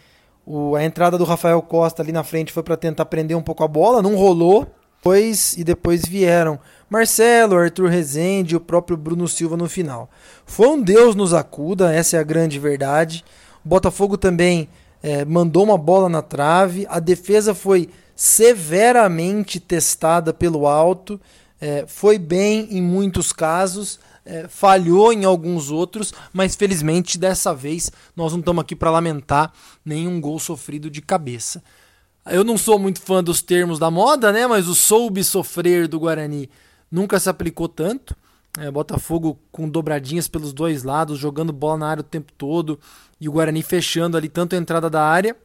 O, 0.45 0.77
a 0.77 0.85
entrada 0.85 1.17
do 1.17 1.25
Rafael 1.25 1.61
Costa 1.63 2.03
ali 2.03 2.13
na 2.13 2.23
frente 2.23 2.53
foi 2.53 2.63
para 2.63 2.77
tentar 2.77 3.07
prender 3.07 3.37
um 3.37 3.43
pouco 3.43 3.65
a 3.65 3.69
bola, 3.69 4.03
não 4.03 4.15
rolou. 4.15 4.67
Depois, 5.07 5.53
e 5.57 5.63
depois 5.63 6.05
vieram 6.05 6.59
Marcelo, 6.91 7.57
Arthur 7.57 7.89
Rezende 7.89 8.55
e 8.55 8.57
o 8.57 8.61
próprio 8.61 8.97
Bruno 8.97 9.29
Silva 9.29 9.57
no 9.57 9.69
final. 9.69 10.11
Foi 10.45 10.67
um 10.67 10.83
Deus 10.83 11.15
nos 11.15 11.33
acuda, 11.33 11.95
essa 11.95 12.17
é 12.17 12.21
a 12.21 12.25
grande 12.25 12.59
verdade. 12.59 13.25
O 13.65 13.69
Botafogo 13.69 14.19
também 14.19 14.69
é, 15.01 15.25
mandou 15.25 15.63
uma 15.63 15.79
bola 15.79 16.09
na 16.09 16.23
trave, 16.23 16.89
a 16.91 16.99
defesa 16.99 17.55
foi 17.55 17.89
severamente 18.17 19.61
testada 19.61 20.35
pelo 20.35 20.67
alto, 20.67 21.21
é, 21.61 21.85
foi 21.87 22.19
bem 22.19 22.67
em 22.73 22.83
muitos 22.83 23.33
casos, 23.33 24.01
é, 24.25 24.49
falhou 24.49 25.13
em 25.13 25.25
alguns 25.25 25.71
outros, 25.71 26.13
mas 26.33 26.57
felizmente 26.57 27.17
dessa 27.17 27.55
vez 27.55 27.93
nós 28.17 28.33
não 28.33 28.41
estamos 28.41 28.61
aqui 28.61 28.75
para 28.75 28.91
lamentar 28.91 29.53
nenhum 29.85 30.21
gol 30.21 30.41
sofrido 30.41 30.91
de 30.91 31.01
cabeça. 31.01 31.63
Eu 32.29 32.43
não 32.43 32.59
sou 32.59 32.79
muito 32.79 33.01
fã 33.01 33.23
dos 33.23 33.41
termos 33.41 33.79
da 33.79 33.91
moda, 33.91 34.33
né? 34.33 34.47
Mas 34.47 34.67
o 34.67 34.75
soube 34.75 35.23
sofrer 35.23 35.87
do 35.87 36.01
Guarani 36.01 36.51
nunca 36.91 37.21
se 37.21 37.29
aplicou 37.29 37.69
tanto. 37.69 38.17
É, 38.59 38.71
Botafogo 38.71 39.39
com 39.53 39.69
dobradinhas 39.69 40.27
pelos 40.27 40.53
dois 40.53 40.83
lados, 40.83 41.19
jogando 41.19 41.53
bola 41.53 41.79
na 41.79 41.89
área 41.89 42.01
o 42.01 42.05
tempo 42.05 42.33
todo, 42.33 42.81
e 43.21 43.29
o 43.29 43.33
Guarani 43.33 43.63
fechando 43.63 44.17
ali 44.17 44.29
tanto 44.29 44.55
a 44.55 44.59
entrada 44.59 44.89
da 44.89 45.03
área 45.03 45.37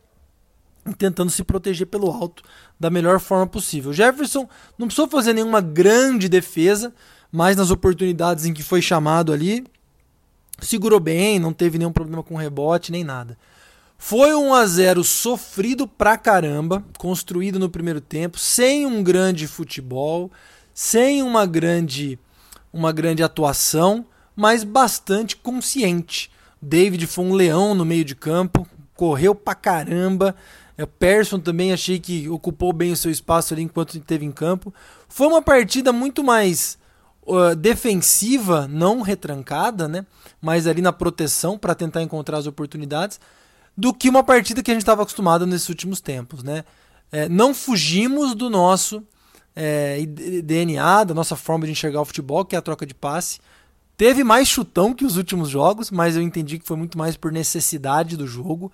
e 0.89 0.93
tentando 0.93 1.29
se 1.29 1.43
proteger 1.43 1.87
pelo 1.87 2.09
alto 2.09 2.41
da 2.79 2.89
melhor 2.89 3.19
forma 3.19 3.45
possível. 3.45 3.91
Jefferson 3.93 4.47
não 4.77 4.87
precisou 4.87 5.07
fazer 5.09 5.33
nenhuma 5.33 5.59
grande 5.59 6.29
defesa, 6.29 6.93
mas 7.31 7.57
nas 7.57 7.69
oportunidades 7.69 8.45
em 8.45 8.53
que 8.53 8.63
foi 8.63 8.81
chamado 8.81 9.31
ali, 9.33 9.65
segurou 10.59 10.99
bem, 10.99 11.37
não 11.37 11.53
teve 11.53 11.77
nenhum 11.77 11.91
problema 11.91 12.23
com 12.23 12.35
rebote 12.35 12.91
nem 12.91 13.03
nada. 13.03 13.37
Foi 14.03 14.33
um 14.33 14.51
a 14.51 14.65
0 14.65 15.03
sofrido 15.03 15.87
pra 15.87 16.17
caramba, 16.17 16.83
construído 16.97 17.59
no 17.59 17.69
primeiro 17.69 18.01
tempo, 18.01 18.39
sem 18.39 18.83
um 18.83 19.03
grande 19.03 19.47
futebol, 19.47 20.31
sem 20.73 21.21
uma 21.21 21.45
grande 21.45 22.17
uma 22.73 22.91
grande 22.91 23.21
atuação, 23.21 24.03
mas 24.35 24.63
bastante 24.63 25.37
consciente. 25.37 26.31
David 26.59 27.05
foi 27.05 27.25
um 27.25 27.33
leão 27.33 27.75
no 27.75 27.85
meio 27.85 28.03
de 28.03 28.15
campo, 28.15 28.67
correu 28.95 29.35
pra 29.35 29.53
caramba. 29.53 30.35
O 30.79 30.87
Persson 30.87 31.39
também 31.39 31.71
achei 31.71 31.99
que 31.99 32.27
ocupou 32.27 32.73
bem 32.73 32.91
o 32.91 32.97
seu 32.97 33.11
espaço 33.11 33.53
ali 33.53 33.61
enquanto 33.61 33.95
esteve 33.95 34.25
em 34.25 34.31
campo. 34.31 34.73
Foi 35.07 35.27
uma 35.27 35.43
partida 35.43 35.93
muito 35.93 36.23
mais 36.23 36.75
uh, 37.21 37.55
defensiva, 37.55 38.67
não 38.67 39.01
retrancada, 39.01 39.87
né? 39.87 40.07
Mas 40.41 40.65
ali 40.65 40.81
na 40.81 40.91
proteção 40.91 41.55
para 41.55 41.75
tentar 41.75 42.01
encontrar 42.01 42.39
as 42.39 42.47
oportunidades 42.47 43.19
do 43.75 43.93
que 43.93 44.09
uma 44.09 44.23
partida 44.23 44.61
que 44.61 44.71
a 44.71 44.73
gente 44.73 44.83
estava 44.83 45.01
acostumado 45.01 45.45
nesses 45.45 45.69
últimos 45.69 46.01
tempos, 46.01 46.43
né? 46.43 46.63
É, 47.11 47.27
não 47.27 47.53
fugimos 47.53 48.33
do 48.35 48.49
nosso 48.49 49.03
é, 49.55 50.05
DNA, 50.05 51.03
da 51.03 51.13
nossa 51.13 51.35
forma 51.35 51.65
de 51.65 51.71
enxergar 51.71 52.01
o 52.01 52.05
futebol, 52.05 52.45
que 52.45 52.55
é 52.55 52.59
a 52.59 52.61
troca 52.61 52.85
de 52.85 52.93
passe. 52.93 53.39
Teve 53.97 54.23
mais 54.23 54.47
chutão 54.47 54.93
que 54.93 55.05
os 55.05 55.17
últimos 55.17 55.49
jogos, 55.49 55.91
mas 55.91 56.15
eu 56.15 56.21
entendi 56.21 56.57
que 56.57 56.67
foi 56.67 56.77
muito 56.77 56.97
mais 56.97 57.17
por 57.17 57.31
necessidade 57.31 58.17
do 58.17 58.25
jogo 58.25 58.71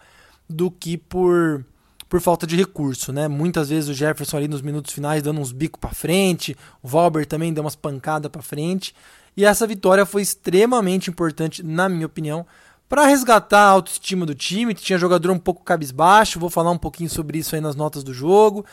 do 0.49 0.71
que 0.71 0.97
por, 0.97 1.65
por 2.07 2.21
falta 2.21 2.47
de 2.47 2.55
recurso, 2.55 3.11
né? 3.11 3.27
Muitas 3.27 3.69
vezes 3.69 3.89
o 3.89 3.93
Jefferson 3.93 4.37
ali 4.37 4.47
nos 4.47 4.61
minutos 4.61 4.93
finais 4.93 5.21
dando 5.21 5.41
uns 5.41 5.51
bicos 5.51 5.79
para 5.79 5.89
frente, 5.89 6.55
o 6.81 6.87
Valber 6.87 7.25
também 7.25 7.53
deu 7.53 7.63
umas 7.63 7.75
pancadas 7.75 8.31
para 8.31 8.41
frente, 8.41 8.95
e 9.35 9.43
essa 9.43 9.67
vitória 9.67 10.05
foi 10.05 10.21
extremamente 10.21 11.09
importante, 11.09 11.61
na 11.61 11.89
minha 11.89 12.05
opinião, 12.05 12.45
para 12.89 13.05
resgatar 13.05 13.63
a 13.63 13.69
autoestima 13.69 14.25
do 14.25 14.33
time, 14.33 14.73
tinha 14.73 14.97
jogador 14.97 15.29
um 15.31 15.39
pouco 15.39 15.63
cabisbaixo, 15.63 16.39
vou 16.39 16.49
falar 16.49 16.71
um 16.71 16.77
pouquinho 16.77 17.09
sobre 17.09 17.37
isso 17.37 17.53
aí 17.53 17.61
nas 17.61 17.75
notas 17.75 18.03
do 18.03 18.13
jogo, 18.13 18.65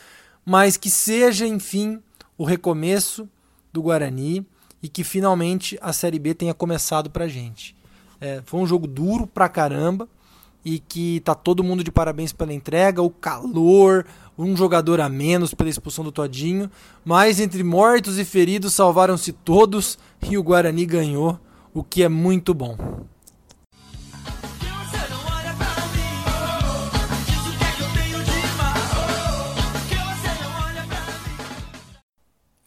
mas 0.45 0.77
que 0.77 0.89
seja, 0.89 1.45
enfim, 1.45 2.01
o 2.37 2.45
recomeço 2.45 3.27
do 3.73 3.81
Guarani 3.81 4.45
e 4.81 4.87
que 4.87 5.03
finalmente 5.03 5.77
a 5.81 5.91
Série 5.91 6.19
B 6.19 6.33
tenha 6.33 6.53
começado 6.53 7.09
pra 7.09 7.27
gente. 7.27 7.75
É, 8.21 8.41
foi 8.45 8.61
um 8.61 8.67
jogo 8.67 8.87
duro 8.87 9.27
pra 9.27 9.49
caramba 9.49 10.07
e 10.63 10.79
que 10.79 11.19
tá 11.19 11.35
todo 11.35 11.63
mundo 11.63 11.83
de 11.83 11.91
parabéns 11.91 12.31
pela 12.31 12.53
entrega, 12.53 13.01
o 13.01 13.09
calor, 13.09 14.05
um 14.37 14.55
jogador 14.55 15.01
a 15.01 15.09
menos 15.09 15.53
pela 15.53 15.69
expulsão 15.69 16.03
do 16.03 16.11
Todinho, 16.11 16.71
mas 17.03 17.39
entre 17.39 17.63
mortos 17.63 18.17
e 18.17 18.23
feridos 18.23 18.73
salvaram-se 18.73 19.33
todos 19.33 19.97
e 20.29 20.37
o 20.37 20.43
Guarani 20.43 20.85
ganhou, 20.85 21.39
o 21.73 21.83
que 21.83 22.01
é 22.01 22.09
muito 22.09 22.53
bom. 22.53 22.77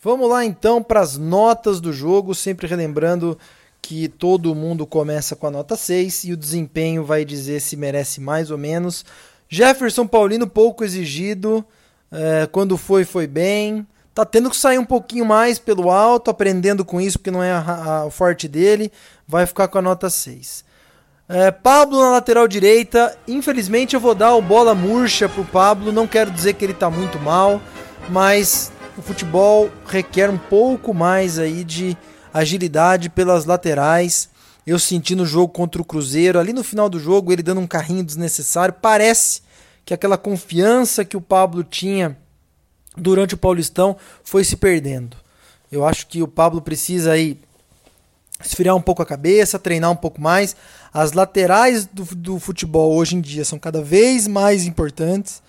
Vamos 0.00 0.30
lá 0.30 0.44
então 0.44 0.80
para 0.80 1.00
as 1.00 1.16
notas 1.18 1.80
do 1.80 1.92
jogo, 1.92 2.32
sempre 2.32 2.68
relembrando 2.68 3.36
que 3.82 4.06
todo 4.06 4.54
mundo 4.54 4.86
começa 4.86 5.34
com 5.34 5.48
a 5.48 5.50
nota 5.50 5.74
6 5.74 6.24
e 6.24 6.32
o 6.32 6.36
desempenho 6.36 7.04
vai 7.04 7.24
dizer 7.24 7.60
se 7.60 7.76
merece 7.76 8.20
mais 8.20 8.50
ou 8.52 8.58
menos. 8.58 9.04
Jefferson 9.48 10.06
Paulino 10.06 10.46
pouco 10.46 10.84
exigido, 10.84 11.64
é, 12.12 12.46
quando 12.52 12.76
foi, 12.76 13.04
foi 13.04 13.26
bem. 13.26 13.84
Tá 14.14 14.24
tendo 14.24 14.50
que 14.50 14.56
sair 14.56 14.78
um 14.78 14.84
pouquinho 14.84 15.24
mais 15.24 15.58
pelo 15.58 15.90
alto, 15.90 16.30
aprendendo 16.30 16.84
com 16.84 17.00
isso, 17.00 17.18
porque 17.18 17.30
não 17.30 17.42
é 17.42 17.54
o 18.04 18.10
forte 18.10 18.46
dele. 18.46 18.92
Vai 19.26 19.46
ficar 19.46 19.66
com 19.66 19.78
a 19.78 19.82
nota 19.82 20.08
6. 20.08 20.64
É, 21.28 21.50
Pablo 21.50 22.00
na 22.00 22.10
lateral 22.12 22.46
direita. 22.46 23.16
Infelizmente 23.26 23.94
eu 23.94 24.00
vou 24.00 24.14
dar 24.14 24.34
o 24.34 24.42
bola 24.42 24.74
murcha 24.74 25.28
pro 25.28 25.44
Pablo. 25.44 25.90
Não 25.90 26.06
quero 26.06 26.30
dizer 26.30 26.54
que 26.54 26.64
ele 26.64 26.74
tá 26.74 26.88
muito 26.88 27.18
mal, 27.18 27.60
mas 28.08 28.72
o 28.98 29.02
futebol 29.02 29.70
requer 29.86 30.28
um 30.28 30.36
pouco 30.36 30.92
mais 30.92 31.38
aí 31.38 31.62
de 31.62 31.96
agilidade 32.34 33.08
pelas 33.08 33.44
laterais. 33.44 34.28
Eu 34.66 34.78
senti 34.78 35.14
no 35.14 35.24
jogo 35.24 35.52
contra 35.52 35.80
o 35.80 35.84
Cruzeiro, 35.84 36.38
ali 36.38 36.52
no 36.52 36.64
final 36.64 36.88
do 36.88 36.98
jogo, 36.98 37.32
ele 37.32 37.42
dando 37.42 37.60
um 37.60 37.66
carrinho 37.66 38.02
desnecessário. 38.02 38.74
Parece 38.74 39.42
que 39.84 39.94
aquela 39.94 40.18
confiança 40.18 41.04
que 41.04 41.16
o 41.16 41.20
Pablo 41.20 41.62
tinha 41.62 42.18
durante 42.96 43.34
o 43.34 43.38
Paulistão 43.38 43.96
foi 44.24 44.42
se 44.42 44.56
perdendo. 44.56 45.16
Eu 45.70 45.86
acho 45.86 46.06
que 46.08 46.20
o 46.20 46.28
Pablo 46.28 46.60
precisa 46.60 47.12
aí 47.12 47.40
esfriar 48.44 48.74
um 48.74 48.82
pouco 48.82 49.00
a 49.00 49.06
cabeça, 49.06 49.58
treinar 49.58 49.92
um 49.92 49.96
pouco 49.96 50.20
mais. 50.20 50.56
As 50.92 51.12
laterais 51.12 51.86
do, 51.86 52.04
do 52.16 52.38
futebol 52.40 52.94
hoje 52.94 53.14
em 53.14 53.20
dia 53.20 53.44
são 53.44 53.58
cada 53.58 53.80
vez 53.80 54.26
mais 54.26 54.66
importantes. 54.66 55.40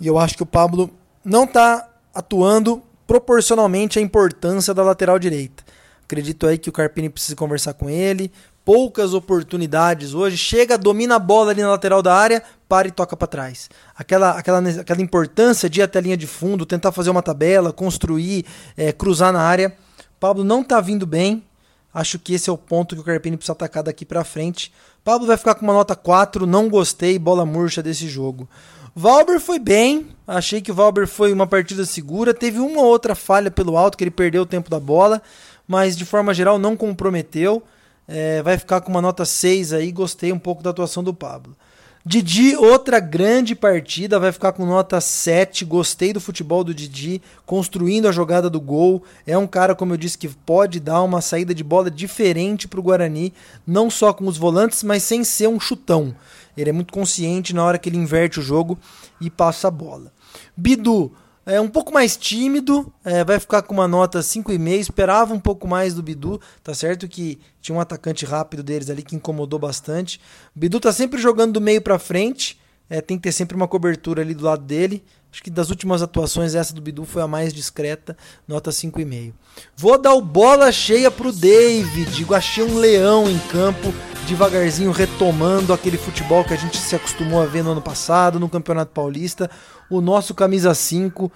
E 0.00 0.06
eu 0.06 0.18
acho 0.18 0.36
que 0.36 0.42
o 0.42 0.46
Pablo 0.46 0.88
não 1.24 1.44
está 1.44 1.88
atuando 2.14 2.82
proporcionalmente 3.12 3.98
à 3.98 4.02
importância 4.02 4.72
da 4.72 4.82
lateral 4.82 5.18
direita. 5.18 5.62
Acredito 6.02 6.46
aí 6.46 6.56
que 6.56 6.70
o 6.70 6.72
Carpini 6.72 7.10
precisa 7.10 7.36
conversar 7.36 7.74
com 7.74 7.90
ele, 7.90 8.32
poucas 8.64 9.12
oportunidades 9.12 10.14
hoje. 10.14 10.38
Chega, 10.38 10.78
domina 10.78 11.16
a 11.16 11.18
bola 11.18 11.50
ali 11.50 11.60
na 11.60 11.68
lateral 11.68 12.00
da 12.00 12.14
área, 12.14 12.42
para 12.66 12.88
e 12.88 12.90
toca 12.90 13.14
para 13.14 13.28
trás. 13.28 13.68
Aquela, 13.94 14.30
aquela, 14.30 14.60
aquela 14.60 15.02
importância 15.02 15.68
de 15.68 15.80
ir 15.80 15.82
até 15.82 15.98
a 15.98 16.02
linha 16.02 16.16
de 16.16 16.26
fundo, 16.26 16.64
tentar 16.64 16.90
fazer 16.90 17.10
uma 17.10 17.20
tabela, 17.20 17.70
construir, 17.70 18.46
é, 18.78 18.92
cruzar 18.92 19.30
na 19.30 19.42
área. 19.42 19.76
Pablo 20.18 20.42
não 20.42 20.64
tá 20.64 20.80
vindo 20.80 21.04
bem. 21.04 21.44
Acho 21.92 22.18
que 22.18 22.32
esse 22.32 22.48
é 22.48 22.52
o 22.52 22.56
ponto 22.56 22.94
que 22.94 23.02
o 23.02 23.04
Carpini 23.04 23.36
precisa 23.36 23.52
atacar 23.52 23.82
daqui 23.82 24.06
para 24.06 24.24
frente. 24.24 24.72
Pablo 25.04 25.26
vai 25.26 25.36
ficar 25.36 25.54
com 25.54 25.66
uma 25.66 25.74
nota 25.74 25.94
4, 25.94 26.46
não 26.46 26.70
gostei, 26.70 27.18
bola 27.18 27.44
murcha 27.44 27.82
desse 27.82 28.08
jogo. 28.08 28.48
Valber 28.94 29.40
foi 29.40 29.58
bem, 29.58 30.08
achei 30.26 30.60
que 30.60 30.70
o 30.70 30.74
Valber 30.74 31.06
foi 31.06 31.32
uma 31.32 31.46
partida 31.46 31.86
segura, 31.86 32.34
teve 32.34 32.58
uma 32.58 32.80
ou 32.80 32.86
outra 32.86 33.14
falha 33.14 33.50
pelo 33.50 33.76
alto, 33.76 33.96
que 33.96 34.04
ele 34.04 34.10
perdeu 34.10 34.42
o 34.42 34.46
tempo 34.46 34.68
da 34.68 34.78
bola, 34.78 35.22
mas 35.66 35.96
de 35.96 36.04
forma 36.04 36.34
geral 36.34 36.58
não 36.58 36.76
comprometeu. 36.76 37.62
É, 38.06 38.42
vai 38.42 38.58
ficar 38.58 38.80
com 38.82 38.90
uma 38.90 39.00
nota 39.00 39.24
6 39.24 39.72
aí, 39.72 39.90
gostei 39.90 40.32
um 40.32 40.38
pouco 40.38 40.62
da 40.62 40.70
atuação 40.70 41.02
do 41.02 41.14
Pablo. 41.14 41.56
Didi, 42.04 42.56
outra 42.56 42.98
grande 42.98 43.54
partida, 43.54 44.18
vai 44.18 44.32
ficar 44.32 44.50
com 44.50 44.66
nota 44.66 45.00
7. 45.00 45.64
Gostei 45.64 46.12
do 46.12 46.20
futebol 46.20 46.64
do 46.64 46.74
Didi, 46.74 47.22
construindo 47.46 48.08
a 48.08 48.12
jogada 48.12 48.50
do 48.50 48.60
gol. 48.60 49.04
É 49.24 49.38
um 49.38 49.46
cara, 49.46 49.72
como 49.72 49.92
eu 49.92 49.96
disse, 49.96 50.18
que 50.18 50.26
pode 50.26 50.80
dar 50.80 51.00
uma 51.02 51.20
saída 51.20 51.54
de 51.54 51.62
bola 51.62 51.88
diferente 51.88 52.66
para 52.66 52.80
o 52.80 52.82
Guarani, 52.82 53.32
não 53.64 53.88
só 53.88 54.12
com 54.12 54.26
os 54.26 54.36
volantes, 54.36 54.82
mas 54.82 55.04
sem 55.04 55.22
ser 55.22 55.46
um 55.46 55.60
chutão. 55.60 56.12
Ele 56.56 56.70
é 56.70 56.72
muito 56.72 56.92
consciente 56.92 57.54
na 57.54 57.64
hora 57.64 57.78
que 57.78 57.88
ele 57.88 57.96
inverte 57.96 58.40
o 58.40 58.42
jogo 58.42 58.78
e 59.20 59.30
passa 59.30 59.68
a 59.68 59.70
bola. 59.70 60.12
Bidu, 60.56 61.12
é 61.44 61.60
um 61.60 61.68
pouco 61.68 61.92
mais 61.92 62.16
tímido, 62.16 62.92
é, 63.04 63.24
vai 63.24 63.40
ficar 63.40 63.62
com 63.62 63.74
uma 63.74 63.88
nota 63.88 64.20
5,5. 64.20 64.78
Esperava 64.78 65.34
um 65.34 65.40
pouco 65.40 65.66
mais 65.66 65.94
do 65.94 66.02
Bidu, 66.02 66.40
tá 66.62 66.72
certo 66.72 67.08
que 67.08 67.40
tinha 67.60 67.76
um 67.76 67.80
atacante 67.80 68.24
rápido 68.24 68.62
deles 68.62 68.88
ali 68.88 69.02
que 69.02 69.16
incomodou 69.16 69.58
bastante. 69.58 70.20
Bidu 70.54 70.78
tá 70.78 70.92
sempre 70.92 71.20
jogando 71.20 71.54
do 71.54 71.60
meio 71.60 71.82
para 71.82 71.98
frente, 71.98 72.60
é, 72.88 73.00
tem 73.00 73.16
que 73.16 73.24
ter 73.24 73.32
sempre 73.32 73.56
uma 73.56 73.66
cobertura 73.66 74.22
ali 74.22 74.34
do 74.34 74.44
lado 74.44 74.62
dele. 74.62 75.02
Acho 75.32 75.42
que 75.42 75.50
das 75.50 75.70
últimas 75.70 76.02
atuações, 76.02 76.54
essa 76.54 76.74
do 76.74 76.82
Bidu 76.82 77.06
foi 77.06 77.22
a 77.22 77.26
mais 77.26 77.54
discreta, 77.54 78.14
nota 78.46 78.70
5,5. 78.70 79.32
Vou 79.74 79.96
dar 79.96 80.12
o 80.12 80.20
bola 80.20 80.70
cheia 80.70 81.10
pro 81.10 81.32
David. 81.32 82.26
Achei 82.34 82.62
um 82.62 82.76
leão 82.76 83.30
em 83.30 83.38
campo, 83.50 83.94
devagarzinho 84.26 84.90
retomando 84.90 85.72
aquele 85.72 85.96
futebol 85.96 86.44
que 86.44 86.52
a 86.52 86.56
gente 86.56 86.76
se 86.76 86.94
acostumou 86.94 87.40
a 87.40 87.46
ver 87.46 87.64
no 87.64 87.72
ano 87.72 87.80
passado, 87.80 88.38
no 88.38 88.46
Campeonato 88.46 88.92
Paulista. 88.92 89.50
O 89.88 90.02
nosso 90.02 90.34
camisa 90.34 90.74
5, 90.74 91.32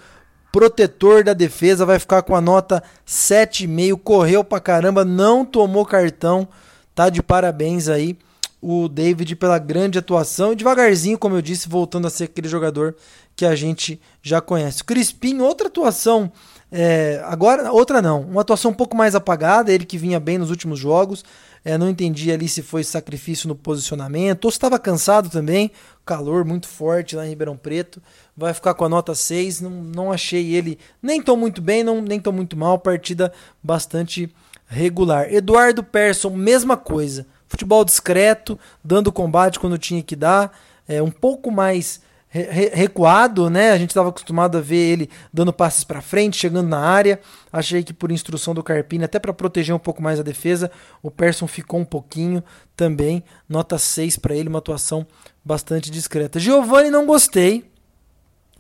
protetor 0.53 1.25
da 1.25 1.33
defesa, 1.33 1.87
vai 1.87 1.99
ficar 1.99 2.21
com 2.21 2.37
a 2.37 2.41
nota 2.41 2.83
7,5. 3.07 3.99
Correu 4.05 4.45
pra 4.45 4.61
caramba, 4.61 5.07
não 5.07 5.43
tomou 5.43 5.87
cartão. 5.87 6.47
Tá 6.95 7.09
de 7.09 7.23
parabéns 7.23 7.89
aí 7.89 8.19
o 8.61 8.89
David 8.89 9.37
pela 9.37 9.59
grande 9.59 9.99
atuação 9.99 10.53
e 10.53 10.57
devagarzinho, 10.57 11.19
como 11.19 11.37
eu 11.37 11.43
disse, 11.43 11.69
voltando 11.69 12.07
a 12.07 12.11
ser 12.11 12.25
aquele 12.25 12.49
jogador 12.49 12.97
que 13.37 13.45
a 13.45 13.55
gente 13.55 14.01
já 14.23 14.41
conhece. 14.41 14.83
Crispim, 14.83 15.41
outra 15.41 15.69
atuação, 15.69 16.33
é, 16.73 17.23
agora 17.27 17.71
outra 17.71 18.01
não, 18.01 18.23
uma 18.23 18.41
atuação 18.41 18.71
um 18.71 18.75
pouco 18.75 18.97
mais 18.97 19.15
apagada, 19.15 19.71
ele 19.71 19.85
que 19.85 19.99
vinha 19.99 20.19
bem 20.19 20.39
nos 20.39 20.51
últimos 20.51 20.79
jogos, 20.79 21.23
é, 21.63 21.77
não 21.77 21.91
entendi 21.91 22.33
ali 22.33 22.49
se 22.49 22.63
foi 22.63 22.83
sacrifício 22.83 23.47
no 23.47 23.55
posicionamento 23.55 24.47
ou 24.47 24.51
se 24.51 24.57
estava 24.57 24.79
cansado 24.79 25.29
também, 25.29 25.71
calor 26.05 26.45
muito 26.45 26.67
forte 26.67 27.15
lá 27.15 27.27
em 27.27 27.29
Ribeirão 27.29 27.57
Preto, 27.57 28.01
vai 28.35 28.55
ficar 28.55 28.73
com 28.73 28.85
a 28.85 28.89
nota 28.89 29.15
6, 29.15 29.61
não, 29.61 29.71
não 29.71 30.13
achei 30.13 30.55
ele 30.55 30.79
nem 31.03 31.21
tão 31.21 31.37
muito 31.37 31.61
bem, 31.61 31.85
não, 31.85 32.01
nem 32.01 32.19
tão 32.19 32.33
muito 32.33 32.57
mal, 32.57 32.79
partida 32.79 33.33
bastante 33.63 34.33
regular. 34.67 35.33
Eduardo 35.33 35.85
Persson, 35.85 36.31
mesma 36.31 36.77
coisa, 36.77 37.27
futebol 37.49 37.85
discreto, 37.85 38.59
dando 38.83 39.13
combate 39.13 39.61
quando 39.61 39.77
tinha 39.77 40.03
que 40.03 40.17
dar, 40.17 40.57
é, 40.89 41.03
um 41.03 41.11
pouco 41.11 41.51
mais 41.51 42.01
recuado, 42.29 43.49
né? 43.49 43.71
A 43.71 43.79
gente 43.79 43.91
estava 43.91 44.09
acostumado 44.09 44.59
a 44.59 44.61
ver 44.61 44.77
ele 44.77 45.11
dando 45.33 45.53
passes 45.53 45.85
para 45.85 46.03
frente, 46.03 46.37
chegando 46.37 46.69
na 46.69 46.81
área. 46.81 47.21
Achei 47.53 47.83
que 47.83 47.93
por 47.93 48.13
instrução 48.13 48.55
do 48.55 48.63
Carpini, 48.63 49.05
até 49.05 49.19
para 49.19 49.33
proteger 49.33 49.75
um 49.75 49.79
pouco 49.79 50.03
mais 50.03 50.21
a 50.21 50.23
defesa, 50.23 50.71
o 51.03 51.11
Persson 51.11 51.47
ficou 51.47 51.81
um 51.81 51.85
pouquinho 51.85 52.43
também. 52.77 53.23
Nota 53.49 53.79
6 53.79 54.19
para 54.19 54.35
ele, 54.35 54.49
uma 54.49 54.59
atuação 54.59 55.07
bastante 55.45 55.91
discreta. 55.91 56.39
Giovani 56.39 56.91
não 56.91 57.07
gostei. 57.07 57.71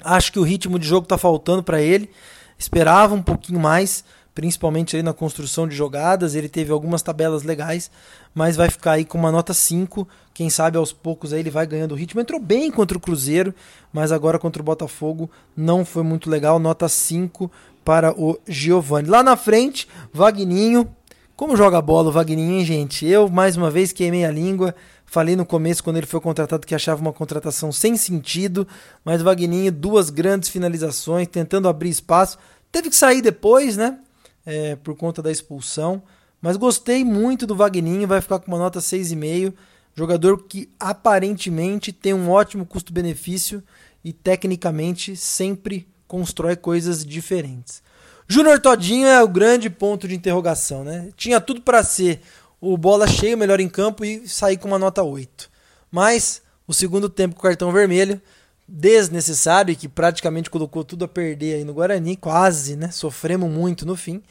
Acho 0.03 0.33
que 0.33 0.39
o 0.39 0.43
ritmo 0.43 0.79
de 0.79 0.87
jogo 0.87 1.05
está 1.05 1.19
faltando 1.19 1.63
para 1.63 1.81
ele. 1.81 2.11
Esperava 2.59 3.15
um 3.15 3.23
pouquinho 3.23 3.61
mais 3.61 4.05
principalmente 4.37 4.95
aí 4.95 5.03
na 5.03 5.15
construção 5.15 5.67
de 5.67 5.75
jogadas. 5.75 6.35
Ele 6.35 6.49
teve 6.49 6.71
algumas 6.71 7.01
tabelas 7.01 7.43
legais, 7.43 7.91
mas 8.35 8.55
vai 8.55 8.69
ficar 8.69 8.93
aí 8.93 9.05
com 9.05 9.17
uma 9.17 9.33
nota 9.33 9.55
5. 9.55 10.07
Quem 10.35 10.51
sabe 10.51 10.77
aos 10.77 10.93
poucos 10.93 11.33
aí 11.33 11.41
ele 11.41 11.49
vai 11.49 11.67
ganhando 11.67 11.95
ritmo. 11.95 12.21
Entrou 12.21 12.39
bem 12.39 12.71
contra 12.71 12.99
o 12.99 13.01
Cruzeiro, 13.01 13.55
mas 13.91 14.13
agora 14.13 14.39
contra 14.39 14.61
o 14.61 14.65
Botafogo 14.65 15.31
não 15.57 15.87
foi 15.87 16.03
muito 16.03 16.29
legal. 16.29 16.59
Nota 16.59 16.87
5 16.87 17.51
para 17.83 18.13
o 18.13 18.39
Giovani. 18.47 19.09
Lá 19.09 19.23
na 19.23 19.37
frente, 19.37 19.89
Vagninho. 20.13 20.87
Como 21.35 21.57
joga 21.57 21.81
bola 21.81 22.11
o 22.11 22.13
Vagninho, 22.13 22.59
hein, 22.59 22.65
gente? 22.65 23.07
Eu, 23.07 23.31
mais 23.31 23.57
uma 23.57 23.71
vez, 23.71 23.91
queimei 23.91 24.27
a 24.27 24.31
língua. 24.31 24.75
Falei 25.07 25.35
no 25.35 25.47
começo, 25.47 25.83
quando 25.83 25.97
ele 25.97 26.07
foi 26.07 26.21
contratado, 26.21 26.67
que 26.67 26.75
achava 26.75 27.01
uma 27.01 27.13
contratação 27.13 27.73
sem 27.73 27.97
sentido. 27.97 28.69
Mas 29.03 29.23
o 29.23 29.25
Vagninho, 29.25 29.73
duas 29.73 30.11
grandes 30.11 30.51
finalizações, 30.51 31.27
tentando 31.27 31.69
abrir 31.69 31.89
espaço. 31.89 32.37
Teve 32.71 32.91
que 32.91 32.97
sair 32.97 33.23
depois, 33.23 33.79
né? 33.79 33.99
É, 34.47 34.77
por 34.77 34.97
conta 34.97 35.21
da 35.21 35.31
expulsão. 35.31 36.03
Mas 36.41 36.57
gostei 36.57 37.05
muito 37.05 37.47
do 37.47 37.57
Vagninho, 37.57 38.07
vai 38.07 38.21
ficar 38.21 38.39
com 38.39 38.47
uma 38.47 38.59
nota 38.59 38.79
6,5. 38.79 39.53
Jogador 39.95 40.45
que 40.45 40.71
aparentemente 40.79 41.93
tem 41.93 42.15
um 42.15 42.31
ótimo 42.31 42.65
custo-benefício 42.65 43.63
e 44.05 44.13
tecnicamente 44.13 45.17
sempre 45.17 45.89
constrói 46.07 46.55
coisas 46.55 47.05
diferentes. 47.05 47.83
Júnior 48.29 48.61
Todinho 48.61 49.07
é 49.07 49.23
o 49.23 49.29
grande 49.29 49.71
ponto 49.71 50.07
de 50.07 50.15
interrogação, 50.15 50.85
né? 50.85 51.11
Tinha 51.17 51.41
tudo 51.41 51.61
para 51.61 51.83
ser 51.83 52.21
o 52.61 52.77
bola 52.77 53.07
cheio, 53.07 53.39
melhor 53.39 53.61
em 53.61 53.69
campo 53.69 54.05
e 54.05 54.29
sair 54.29 54.57
com 54.57 54.69
uma 54.69 54.79
nota 54.79 55.03
8. 55.03 55.51
Mas 55.91 56.43
o 56.67 56.75
segundo 56.75 57.09
tempo 57.09 57.35
com 57.35 57.43
cartão 57.43 57.73
vermelho 57.73 58.21
desnecessário 58.69 59.73
e 59.73 59.77
que 59.77 59.89
praticamente 59.89 60.51
colocou 60.51 60.85
tudo 60.85 61.05
a 61.05 61.09
perder 61.09 61.57
aí 61.57 61.65
no 61.65 61.75
Guarani, 61.75 62.17
quase, 62.17 62.77
né? 62.77 62.91
Sofremos 62.91 63.51
muito 63.51 63.87
no 63.87 63.97
fim. 63.97 64.23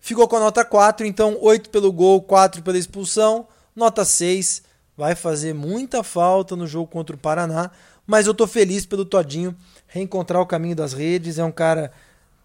Ficou 0.00 0.28
com 0.28 0.36
a 0.36 0.40
nota 0.40 0.64
4, 0.64 1.06
então 1.06 1.36
8 1.40 1.70
pelo 1.70 1.92
gol, 1.92 2.22
4 2.22 2.62
pela 2.62 2.78
expulsão, 2.78 3.46
nota 3.74 4.04
6. 4.04 4.62
Vai 4.96 5.14
fazer 5.14 5.54
muita 5.54 6.02
falta 6.02 6.54
no 6.54 6.66
jogo 6.66 6.90
contra 6.90 7.16
o 7.16 7.18
Paraná, 7.18 7.70
mas 8.06 8.26
eu 8.26 8.34
tô 8.34 8.46
feliz 8.46 8.86
pelo 8.86 9.04
Todinho 9.04 9.56
reencontrar 9.86 10.40
o 10.40 10.46
caminho 10.46 10.76
das 10.76 10.92
redes. 10.92 11.38
É 11.38 11.44
um 11.44 11.52
cara 11.52 11.90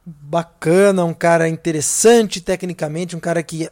bacana, 0.06 1.06
um 1.06 1.14
cara 1.14 1.48
interessante 1.48 2.42
tecnicamente, 2.42 3.16
um 3.16 3.20
cara 3.20 3.44
que 3.44 3.70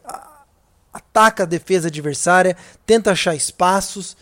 ataca 0.92 1.42
a 1.42 1.46
defesa 1.46 1.88
adversária, 1.88 2.56
tenta 2.86 3.12
achar 3.12 3.34
espaços 3.34 4.16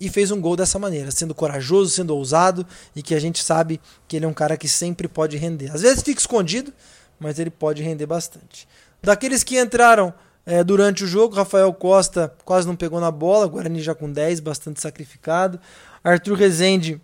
e 0.00 0.08
fez 0.08 0.30
um 0.30 0.40
gol 0.40 0.56
dessa 0.56 0.78
maneira, 0.78 1.10
sendo 1.10 1.34
corajoso, 1.34 1.90
sendo 1.90 2.14
ousado 2.14 2.66
e 2.94 3.02
que 3.02 3.14
a 3.14 3.20
gente 3.20 3.42
sabe 3.42 3.80
que 4.06 4.16
ele 4.16 4.24
é 4.24 4.28
um 4.28 4.34
cara 4.34 4.56
que 4.56 4.68
sempre 4.68 5.08
pode 5.08 5.36
render. 5.36 5.70
Às 5.72 5.82
vezes 5.82 6.02
fica 6.02 6.20
escondido, 6.20 6.72
mas 7.18 7.38
ele 7.38 7.50
pode 7.50 7.82
render 7.82 8.06
bastante. 8.06 8.68
Daqueles 9.02 9.42
que 9.42 9.58
entraram 9.58 10.12
é, 10.44 10.62
durante 10.62 11.04
o 11.04 11.06
jogo, 11.06 11.34
Rafael 11.34 11.72
Costa 11.72 12.32
quase 12.44 12.66
não 12.66 12.76
pegou 12.76 13.00
na 13.00 13.10
bola, 13.10 13.48
Guarani 13.48 13.82
já 13.82 13.94
com 13.94 14.10
10, 14.10 14.40
bastante 14.40 14.80
sacrificado. 14.80 15.58
Arthur 16.04 16.34
Rezende 16.34 17.00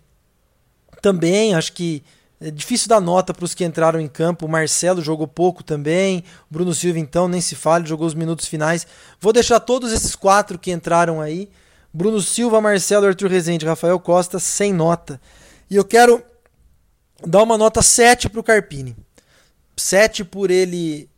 também, 1.01 1.53
acho 1.53 1.73
que 1.73 2.03
é 2.39 2.51
difícil 2.51 2.89
dar 2.89 2.99
nota 2.99 3.33
para 3.33 3.45
os 3.45 3.53
que 3.53 3.63
entraram 3.63 3.99
em 3.99 4.07
campo. 4.07 4.45
O 4.45 4.49
Marcelo 4.49 5.01
jogou 5.01 5.25
pouco 5.25 5.63
também. 5.63 6.25
Bruno 6.51 6.73
Silva, 6.73 6.99
então, 6.99 7.27
nem 7.27 7.39
se 7.39 7.55
fale, 7.55 7.87
jogou 7.87 8.05
os 8.05 8.13
minutos 8.13 8.47
finais. 8.47 8.85
Vou 9.19 9.31
deixar 9.31 9.61
todos 9.61 9.93
esses 9.93 10.13
quatro 10.13 10.59
que 10.59 10.71
entraram 10.71 11.21
aí 11.21 11.49
Bruno 11.93 12.19
Silva, 12.21 12.59
Marcelo, 12.59 13.05
Arthur 13.05 13.29
Rezende, 13.29 13.65
Rafael 13.65 13.99
Costa, 13.99 14.39
sem 14.39 14.73
nota. 14.73 15.21
E 15.69 15.75
eu 15.75 15.85
quero 15.85 16.23
dar 17.25 17.43
uma 17.43 17.57
nota 17.57 17.81
7 17.81 18.29
para 18.29 18.39
o 18.39 18.43
Carpini. 18.43 18.95
7 19.77 20.23
por 20.23 20.49
ele 20.49 21.09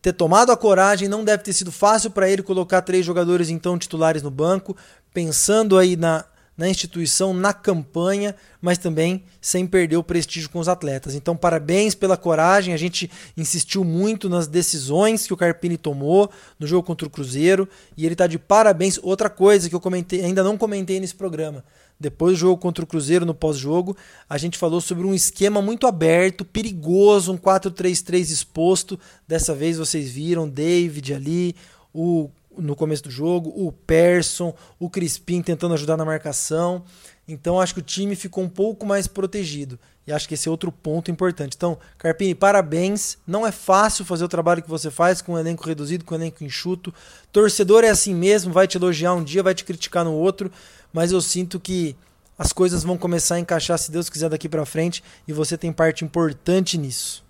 ter 0.00 0.12
tomado 0.12 0.52
a 0.52 0.56
coragem, 0.56 1.08
não 1.08 1.24
deve 1.24 1.42
ter 1.42 1.52
sido 1.52 1.72
fácil 1.72 2.10
para 2.10 2.30
ele 2.30 2.42
colocar 2.42 2.80
três 2.82 3.04
jogadores 3.04 3.50
então 3.50 3.76
titulares 3.76 4.22
no 4.22 4.30
banco, 4.30 4.76
pensando 5.12 5.76
aí 5.76 5.96
na 5.96 6.24
na 6.56 6.68
instituição, 6.68 7.34
na 7.34 7.52
campanha, 7.52 8.34
mas 8.60 8.78
também 8.78 9.22
sem 9.40 9.66
perder 9.66 9.96
o 9.96 10.02
prestígio 10.02 10.48
com 10.48 10.58
os 10.58 10.68
atletas. 10.68 11.14
Então, 11.14 11.36
parabéns 11.36 11.94
pela 11.94 12.16
coragem. 12.16 12.72
A 12.72 12.76
gente 12.76 13.10
insistiu 13.36 13.84
muito 13.84 14.28
nas 14.28 14.46
decisões 14.46 15.26
que 15.26 15.34
o 15.34 15.36
Carpini 15.36 15.76
tomou 15.76 16.30
no 16.58 16.66
jogo 16.66 16.86
contra 16.86 17.06
o 17.06 17.10
Cruzeiro 17.10 17.68
e 17.96 18.04
ele 18.04 18.14
está 18.14 18.26
de 18.26 18.38
parabéns. 18.38 18.98
Outra 19.02 19.28
coisa 19.28 19.68
que 19.68 19.74
eu 19.74 19.80
comentei, 19.80 20.24
ainda 20.24 20.42
não 20.42 20.56
comentei 20.56 20.98
nesse 20.98 21.14
programa. 21.14 21.62
Depois 21.98 22.34
do 22.34 22.40
jogo 22.40 22.60
contra 22.60 22.84
o 22.84 22.86
Cruzeiro, 22.86 23.24
no 23.24 23.34
pós-jogo, 23.34 23.96
a 24.28 24.36
gente 24.36 24.58
falou 24.58 24.82
sobre 24.82 25.06
um 25.06 25.14
esquema 25.14 25.62
muito 25.62 25.86
aberto, 25.86 26.44
perigoso, 26.44 27.32
um 27.32 27.38
4-3-3 27.38 28.30
exposto. 28.30 29.00
Dessa 29.26 29.54
vez 29.54 29.78
vocês 29.78 30.10
viram 30.10 30.48
David 30.48 31.14
ali, 31.14 31.56
o 31.94 32.28
no 32.56 32.76
começo 32.76 33.04
do 33.04 33.10
jogo, 33.10 33.52
o 33.54 33.70
Persson, 33.72 34.54
o 34.78 34.90
Crispim 34.90 35.42
tentando 35.42 35.74
ajudar 35.74 35.96
na 35.96 36.04
marcação. 36.04 36.84
Então 37.28 37.60
acho 37.60 37.74
que 37.74 37.80
o 37.80 37.82
time 37.82 38.14
ficou 38.14 38.44
um 38.44 38.48
pouco 38.48 38.86
mais 38.86 39.06
protegido. 39.06 39.78
E 40.06 40.12
acho 40.12 40.28
que 40.28 40.34
esse 40.34 40.46
é 40.46 40.50
outro 40.50 40.70
ponto 40.70 41.10
importante. 41.10 41.54
Então, 41.56 41.76
Carpini, 41.98 42.34
parabéns. 42.34 43.18
Não 43.26 43.44
é 43.44 43.50
fácil 43.50 44.04
fazer 44.04 44.24
o 44.24 44.28
trabalho 44.28 44.62
que 44.62 44.70
você 44.70 44.88
faz 44.88 45.20
com 45.20 45.32
um 45.32 45.38
elenco 45.38 45.66
reduzido, 45.66 46.04
com 46.04 46.14
um 46.14 46.18
elenco 46.18 46.44
enxuto. 46.44 46.94
Torcedor 47.32 47.82
é 47.82 47.88
assim 47.88 48.14
mesmo, 48.14 48.52
vai 48.52 48.68
te 48.68 48.76
elogiar 48.76 49.14
um 49.14 49.24
dia, 49.24 49.42
vai 49.42 49.54
te 49.54 49.64
criticar 49.64 50.04
no 50.04 50.12
outro, 50.12 50.50
mas 50.92 51.10
eu 51.10 51.20
sinto 51.20 51.58
que 51.58 51.96
as 52.38 52.52
coisas 52.52 52.84
vão 52.84 52.96
começar 52.96 53.34
a 53.34 53.40
encaixar, 53.40 53.78
se 53.78 53.90
Deus 53.90 54.08
quiser, 54.08 54.28
daqui 54.28 54.48
para 54.48 54.64
frente, 54.64 55.02
e 55.26 55.32
você 55.32 55.58
tem 55.58 55.72
parte 55.72 56.04
importante 56.04 56.78
nisso. 56.78 57.25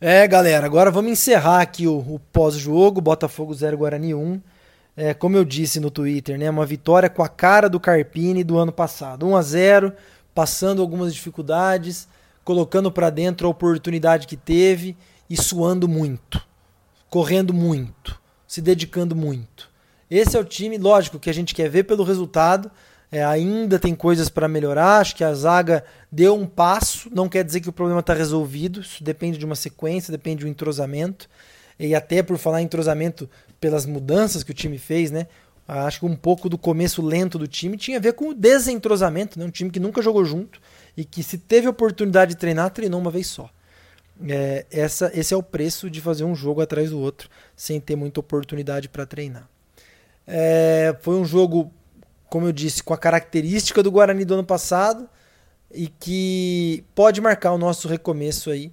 É, 0.00 0.28
galera, 0.28 0.64
agora 0.64 0.92
vamos 0.92 1.10
encerrar 1.10 1.60
aqui 1.60 1.88
o, 1.88 1.98
o 1.98 2.20
pós-jogo, 2.32 3.00
Botafogo 3.00 3.52
0 3.52 3.78
Guarani 3.78 4.14
1. 4.14 4.40
É, 4.96 5.12
como 5.12 5.36
eu 5.36 5.44
disse 5.44 5.80
no 5.80 5.90
Twitter, 5.90 6.38
né, 6.38 6.48
uma 6.48 6.64
vitória 6.64 7.10
com 7.10 7.20
a 7.20 7.28
cara 7.28 7.68
do 7.68 7.80
Carpini 7.80 8.44
do 8.44 8.56
ano 8.56 8.70
passado. 8.70 9.26
1 9.26 9.36
a 9.36 9.42
0, 9.42 9.92
passando 10.32 10.80
algumas 10.80 11.12
dificuldades, 11.12 12.06
colocando 12.44 12.92
para 12.92 13.10
dentro 13.10 13.48
a 13.48 13.50
oportunidade 13.50 14.28
que 14.28 14.36
teve 14.36 14.96
e 15.28 15.36
suando 15.36 15.88
muito, 15.88 16.40
correndo 17.10 17.52
muito, 17.52 18.20
se 18.46 18.62
dedicando 18.62 19.16
muito. 19.16 19.68
Esse 20.08 20.36
é 20.36 20.40
o 20.40 20.44
time, 20.44 20.78
lógico, 20.78 21.18
que 21.18 21.28
a 21.28 21.34
gente 21.34 21.56
quer 21.56 21.68
ver 21.68 21.82
pelo 21.82 22.04
resultado, 22.04 22.70
é, 23.10 23.24
ainda 23.24 23.78
tem 23.78 23.94
coisas 23.94 24.28
para 24.28 24.48
melhorar. 24.48 25.00
Acho 25.00 25.16
que 25.16 25.24
a 25.24 25.32
zaga 25.32 25.84
deu 26.12 26.34
um 26.34 26.46
passo. 26.46 27.08
Não 27.12 27.28
quer 27.28 27.42
dizer 27.42 27.60
que 27.60 27.68
o 27.68 27.72
problema 27.72 28.00
está 28.00 28.12
resolvido. 28.12 28.80
Isso 28.80 29.02
depende 29.02 29.38
de 29.38 29.44
uma 29.44 29.54
sequência, 29.54 30.12
depende 30.12 30.40
de 30.40 30.46
um 30.46 30.48
entrosamento. 30.48 31.28
E 31.78 31.94
até 31.94 32.22
por 32.22 32.36
falar 32.36 32.60
em 32.60 32.64
entrosamento, 32.64 33.28
pelas 33.60 33.86
mudanças 33.86 34.42
que 34.42 34.50
o 34.50 34.54
time 34.54 34.78
fez, 34.78 35.10
né? 35.10 35.26
Acho 35.66 36.00
que 36.00 36.06
um 36.06 36.16
pouco 36.16 36.48
do 36.48 36.56
começo 36.56 37.02
lento 37.02 37.38
do 37.38 37.46
time 37.46 37.76
tinha 37.76 37.98
a 37.98 38.00
ver 38.00 38.14
com 38.14 38.30
o 38.30 38.34
desentrosamento, 38.34 39.38
né? 39.38 39.44
Um 39.44 39.50
time 39.50 39.70
que 39.70 39.78
nunca 39.78 40.00
jogou 40.00 40.24
junto 40.24 40.60
e 40.96 41.04
que 41.04 41.22
se 41.22 41.38
teve 41.38 41.68
oportunidade 41.68 42.32
de 42.32 42.38
treinar, 42.38 42.70
treinou 42.70 43.00
uma 43.00 43.10
vez 43.10 43.26
só. 43.26 43.50
É, 44.28 44.66
essa, 44.70 45.10
esse 45.14 45.32
é 45.32 45.36
o 45.36 45.42
preço 45.42 45.88
de 45.88 46.00
fazer 46.00 46.24
um 46.24 46.34
jogo 46.34 46.60
atrás 46.60 46.90
do 46.90 46.98
outro 46.98 47.28
sem 47.54 47.78
ter 47.80 47.96
muita 47.96 48.18
oportunidade 48.18 48.88
para 48.88 49.06
treinar. 49.06 49.48
É, 50.26 50.96
foi 51.00 51.14
um 51.16 51.24
jogo 51.24 51.70
como 52.28 52.46
eu 52.46 52.52
disse, 52.52 52.82
com 52.82 52.94
a 52.94 52.98
característica 52.98 53.82
do 53.82 53.90
Guarani 53.90 54.24
do 54.24 54.34
ano 54.34 54.44
passado 54.44 55.08
e 55.72 55.88
que 55.88 56.84
pode 56.94 57.20
marcar 57.20 57.52
o 57.52 57.58
nosso 57.58 57.88
recomeço 57.88 58.50
aí 58.50 58.72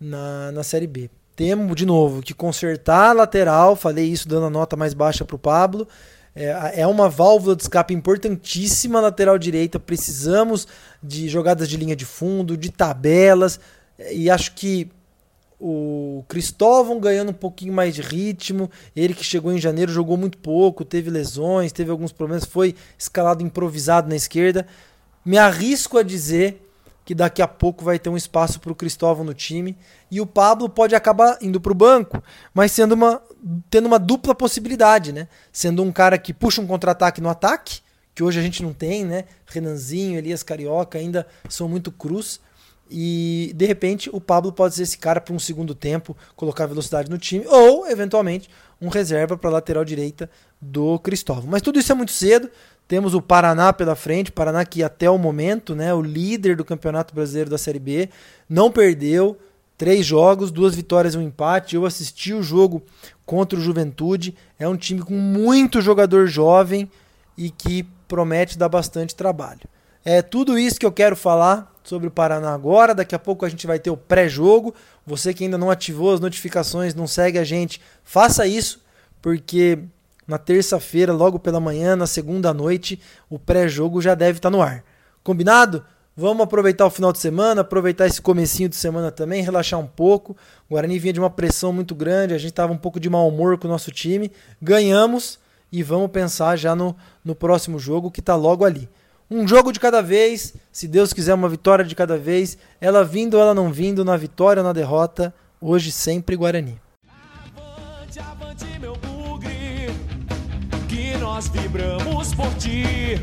na, 0.00 0.52
na 0.52 0.62
Série 0.62 0.86
B. 0.86 1.10
Temos, 1.36 1.74
de 1.74 1.84
novo, 1.84 2.22
que 2.22 2.32
consertar 2.32 3.10
a 3.10 3.12
lateral, 3.12 3.74
falei 3.74 4.06
isso 4.06 4.28
dando 4.28 4.46
a 4.46 4.50
nota 4.50 4.76
mais 4.76 4.94
baixa 4.94 5.24
para 5.24 5.36
o 5.36 5.38
Pablo. 5.38 5.88
É, 6.34 6.80
é 6.82 6.86
uma 6.86 7.08
válvula 7.08 7.56
de 7.56 7.62
escape 7.62 7.94
importantíssima 7.94 9.00
lateral 9.00 9.38
direita. 9.38 9.80
Precisamos 9.80 10.66
de 11.02 11.28
jogadas 11.28 11.68
de 11.68 11.76
linha 11.76 11.96
de 11.96 12.04
fundo, 12.04 12.56
de 12.56 12.70
tabelas, 12.70 13.58
e 14.12 14.30
acho 14.30 14.54
que 14.54 14.90
o 15.66 16.22
Cristóvão 16.28 17.00
ganhando 17.00 17.30
um 17.30 17.34
pouquinho 17.34 17.72
mais 17.72 17.94
de 17.94 18.02
ritmo. 18.02 18.70
Ele 18.94 19.14
que 19.14 19.24
chegou 19.24 19.50
em 19.50 19.58
janeiro 19.58 19.90
jogou 19.90 20.14
muito 20.14 20.36
pouco, 20.36 20.84
teve 20.84 21.08
lesões, 21.08 21.72
teve 21.72 21.90
alguns 21.90 22.12
problemas, 22.12 22.44
foi 22.44 22.74
escalado 22.98 23.42
improvisado 23.42 24.06
na 24.06 24.14
esquerda. 24.14 24.66
Me 25.24 25.38
arrisco 25.38 25.96
a 25.96 26.02
dizer 26.02 26.60
que 27.02 27.14
daqui 27.14 27.40
a 27.40 27.48
pouco 27.48 27.82
vai 27.82 27.98
ter 27.98 28.10
um 28.10 28.16
espaço 28.16 28.60
para 28.60 28.72
o 28.72 28.74
Cristóvão 28.74 29.24
no 29.24 29.32
time 29.32 29.74
e 30.10 30.20
o 30.20 30.26
Pablo 30.26 30.68
pode 30.68 30.94
acabar 30.94 31.38
indo 31.40 31.58
para 31.58 31.72
o 31.72 31.74
banco, 31.74 32.22
mas 32.52 32.70
sendo 32.70 32.92
uma 32.92 33.22
tendo 33.70 33.86
uma 33.86 33.98
dupla 33.98 34.34
possibilidade, 34.34 35.12
né? 35.14 35.28
Sendo 35.50 35.82
um 35.82 35.90
cara 35.90 36.18
que 36.18 36.34
puxa 36.34 36.60
um 36.60 36.66
contra-ataque 36.66 37.22
no 37.22 37.30
ataque, 37.30 37.80
que 38.14 38.22
hoje 38.22 38.38
a 38.38 38.42
gente 38.42 38.62
não 38.62 38.74
tem, 38.74 39.02
né? 39.02 39.24
Renanzinho, 39.46 40.18
Elias 40.18 40.42
Carioca 40.42 40.98
ainda 40.98 41.26
são 41.48 41.70
muito 41.70 41.90
cruz 41.90 42.38
e 42.90 43.52
de 43.54 43.66
repente 43.66 44.10
o 44.12 44.20
Pablo 44.20 44.52
pode 44.52 44.74
ser 44.74 44.82
esse 44.82 44.98
cara 44.98 45.20
para 45.20 45.34
um 45.34 45.38
segundo 45.38 45.74
tempo, 45.74 46.16
colocar 46.36 46.66
velocidade 46.66 47.10
no 47.10 47.18
time, 47.18 47.46
ou 47.46 47.88
eventualmente 47.88 48.48
um 48.80 48.88
reserva 48.88 49.36
para 49.36 49.50
a 49.50 49.54
lateral 49.54 49.84
direita 49.84 50.30
do 50.60 50.98
Cristóvão. 50.98 51.46
Mas 51.48 51.62
tudo 51.62 51.78
isso 51.78 51.92
é 51.92 51.94
muito 51.94 52.12
cedo. 52.12 52.50
Temos 52.86 53.14
o 53.14 53.22
Paraná 53.22 53.72
pela 53.72 53.96
frente, 53.96 54.30
Paraná 54.30 54.64
que 54.64 54.82
até 54.82 55.08
o 55.08 55.16
momento, 55.16 55.74
né, 55.74 55.94
o 55.94 56.02
líder 56.02 56.56
do 56.56 56.64
Campeonato 56.64 57.14
Brasileiro 57.14 57.48
da 57.48 57.56
Série 57.56 57.78
B, 57.78 58.10
não 58.48 58.70
perdeu, 58.70 59.38
três 59.78 60.04
jogos, 60.04 60.50
duas 60.50 60.74
vitórias 60.74 61.14
e 61.14 61.18
um 61.18 61.22
empate. 61.22 61.76
Eu 61.76 61.86
assisti 61.86 62.32
o 62.34 62.42
jogo 62.42 62.82
contra 63.24 63.58
o 63.58 63.62
Juventude. 63.62 64.34
É 64.58 64.68
um 64.68 64.76
time 64.76 65.00
com 65.00 65.14
muito 65.14 65.80
jogador 65.80 66.26
jovem 66.26 66.90
e 67.36 67.50
que 67.50 67.84
promete 68.06 68.58
dar 68.58 68.68
bastante 68.68 69.14
trabalho. 69.14 69.62
É 70.04 70.20
tudo 70.20 70.58
isso 70.58 70.78
que 70.78 70.84
eu 70.84 70.92
quero 70.92 71.16
falar 71.16 71.72
sobre 71.82 72.08
o 72.08 72.10
Paraná 72.10 72.52
agora. 72.52 72.94
Daqui 72.94 73.14
a 73.14 73.18
pouco 73.18 73.44
a 73.44 73.48
gente 73.48 73.66
vai 73.66 73.78
ter 73.78 73.90
o 73.90 73.96
pré-jogo. 73.96 74.74
Você 75.06 75.32
que 75.32 75.44
ainda 75.44 75.56
não 75.56 75.70
ativou 75.70 76.12
as 76.12 76.20
notificações, 76.20 76.94
não 76.94 77.06
segue 77.06 77.38
a 77.38 77.44
gente, 77.44 77.80
faça 78.02 78.46
isso, 78.46 78.82
porque 79.20 79.78
na 80.26 80.38
terça-feira, 80.38 81.12
logo 81.12 81.38
pela 81.38 81.60
manhã, 81.60 81.94
na 81.94 82.06
segunda 82.06 82.52
noite, 82.54 82.98
o 83.28 83.38
pré-jogo 83.38 84.00
já 84.00 84.14
deve 84.14 84.38
estar 84.38 84.50
no 84.50 84.62
ar. 84.62 84.82
Combinado? 85.22 85.84
Vamos 86.16 86.44
aproveitar 86.44 86.86
o 86.86 86.90
final 86.90 87.12
de 87.12 87.18
semana, 87.18 87.62
aproveitar 87.62 88.06
esse 88.06 88.22
comecinho 88.22 88.68
de 88.68 88.76
semana 88.76 89.10
também, 89.10 89.42
relaxar 89.42 89.80
um 89.80 89.86
pouco. 89.86 90.36
O 90.68 90.74
Guarani 90.74 90.98
vinha 90.98 91.12
de 91.12 91.18
uma 91.18 91.28
pressão 91.28 91.72
muito 91.72 91.94
grande, 91.94 92.34
a 92.34 92.38
gente 92.38 92.50
estava 92.50 92.72
um 92.72 92.78
pouco 92.78 93.00
de 93.00 93.10
mau 93.10 93.28
humor 93.28 93.58
com 93.58 93.66
o 93.66 93.70
nosso 93.70 93.90
time. 93.90 94.30
Ganhamos 94.62 95.40
e 95.72 95.82
vamos 95.82 96.10
pensar 96.10 96.56
já 96.56 96.74
no, 96.76 96.96
no 97.24 97.34
próximo 97.34 97.80
jogo 97.80 98.12
que 98.12 98.20
está 98.20 98.36
logo 98.36 98.64
ali. 98.64 98.88
Um 99.30 99.48
jogo 99.48 99.72
de 99.72 99.80
cada 99.80 100.02
vez, 100.02 100.54
se 100.70 100.86
Deus 100.86 101.12
quiser, 101.12 101.32
uma 101.32 101.48
vitória 101.48 101.84
de 101.84 101.94
cada 101.94 102.18
vez. 102.18 102.58
Ela 102.80 103.02
vindo 103.04 103.34
ou 103.34 103.40
ela 103.40 103.54
não 103.54 103.72
vindo, 103.72 104.04
na 104.04 104.16
vitória 104.16 104.60
ou 104.60 104.66
na 104.66 104.72
derrota. 104.72 105.34
Hoje 105.60 105.90
sempre 105.90 106.36
Guarani. 106.36 106.78
Avante, 107.08 108.20
avante, 108.20 108.66
meu 108.78 108.94
bugre, 108.96 109.88
que 110.88 111.16
nós 111.16 111.48
vibramos 111.48 112.34
por 112.34 112.52
ti. 112.56 113.18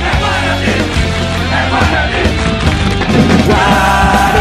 É 0.01 0.19
Guarani, 0.19 0.75
é 1.51 1.69
Guarani. 1.71 2.23
Guarani. 3.47 4.38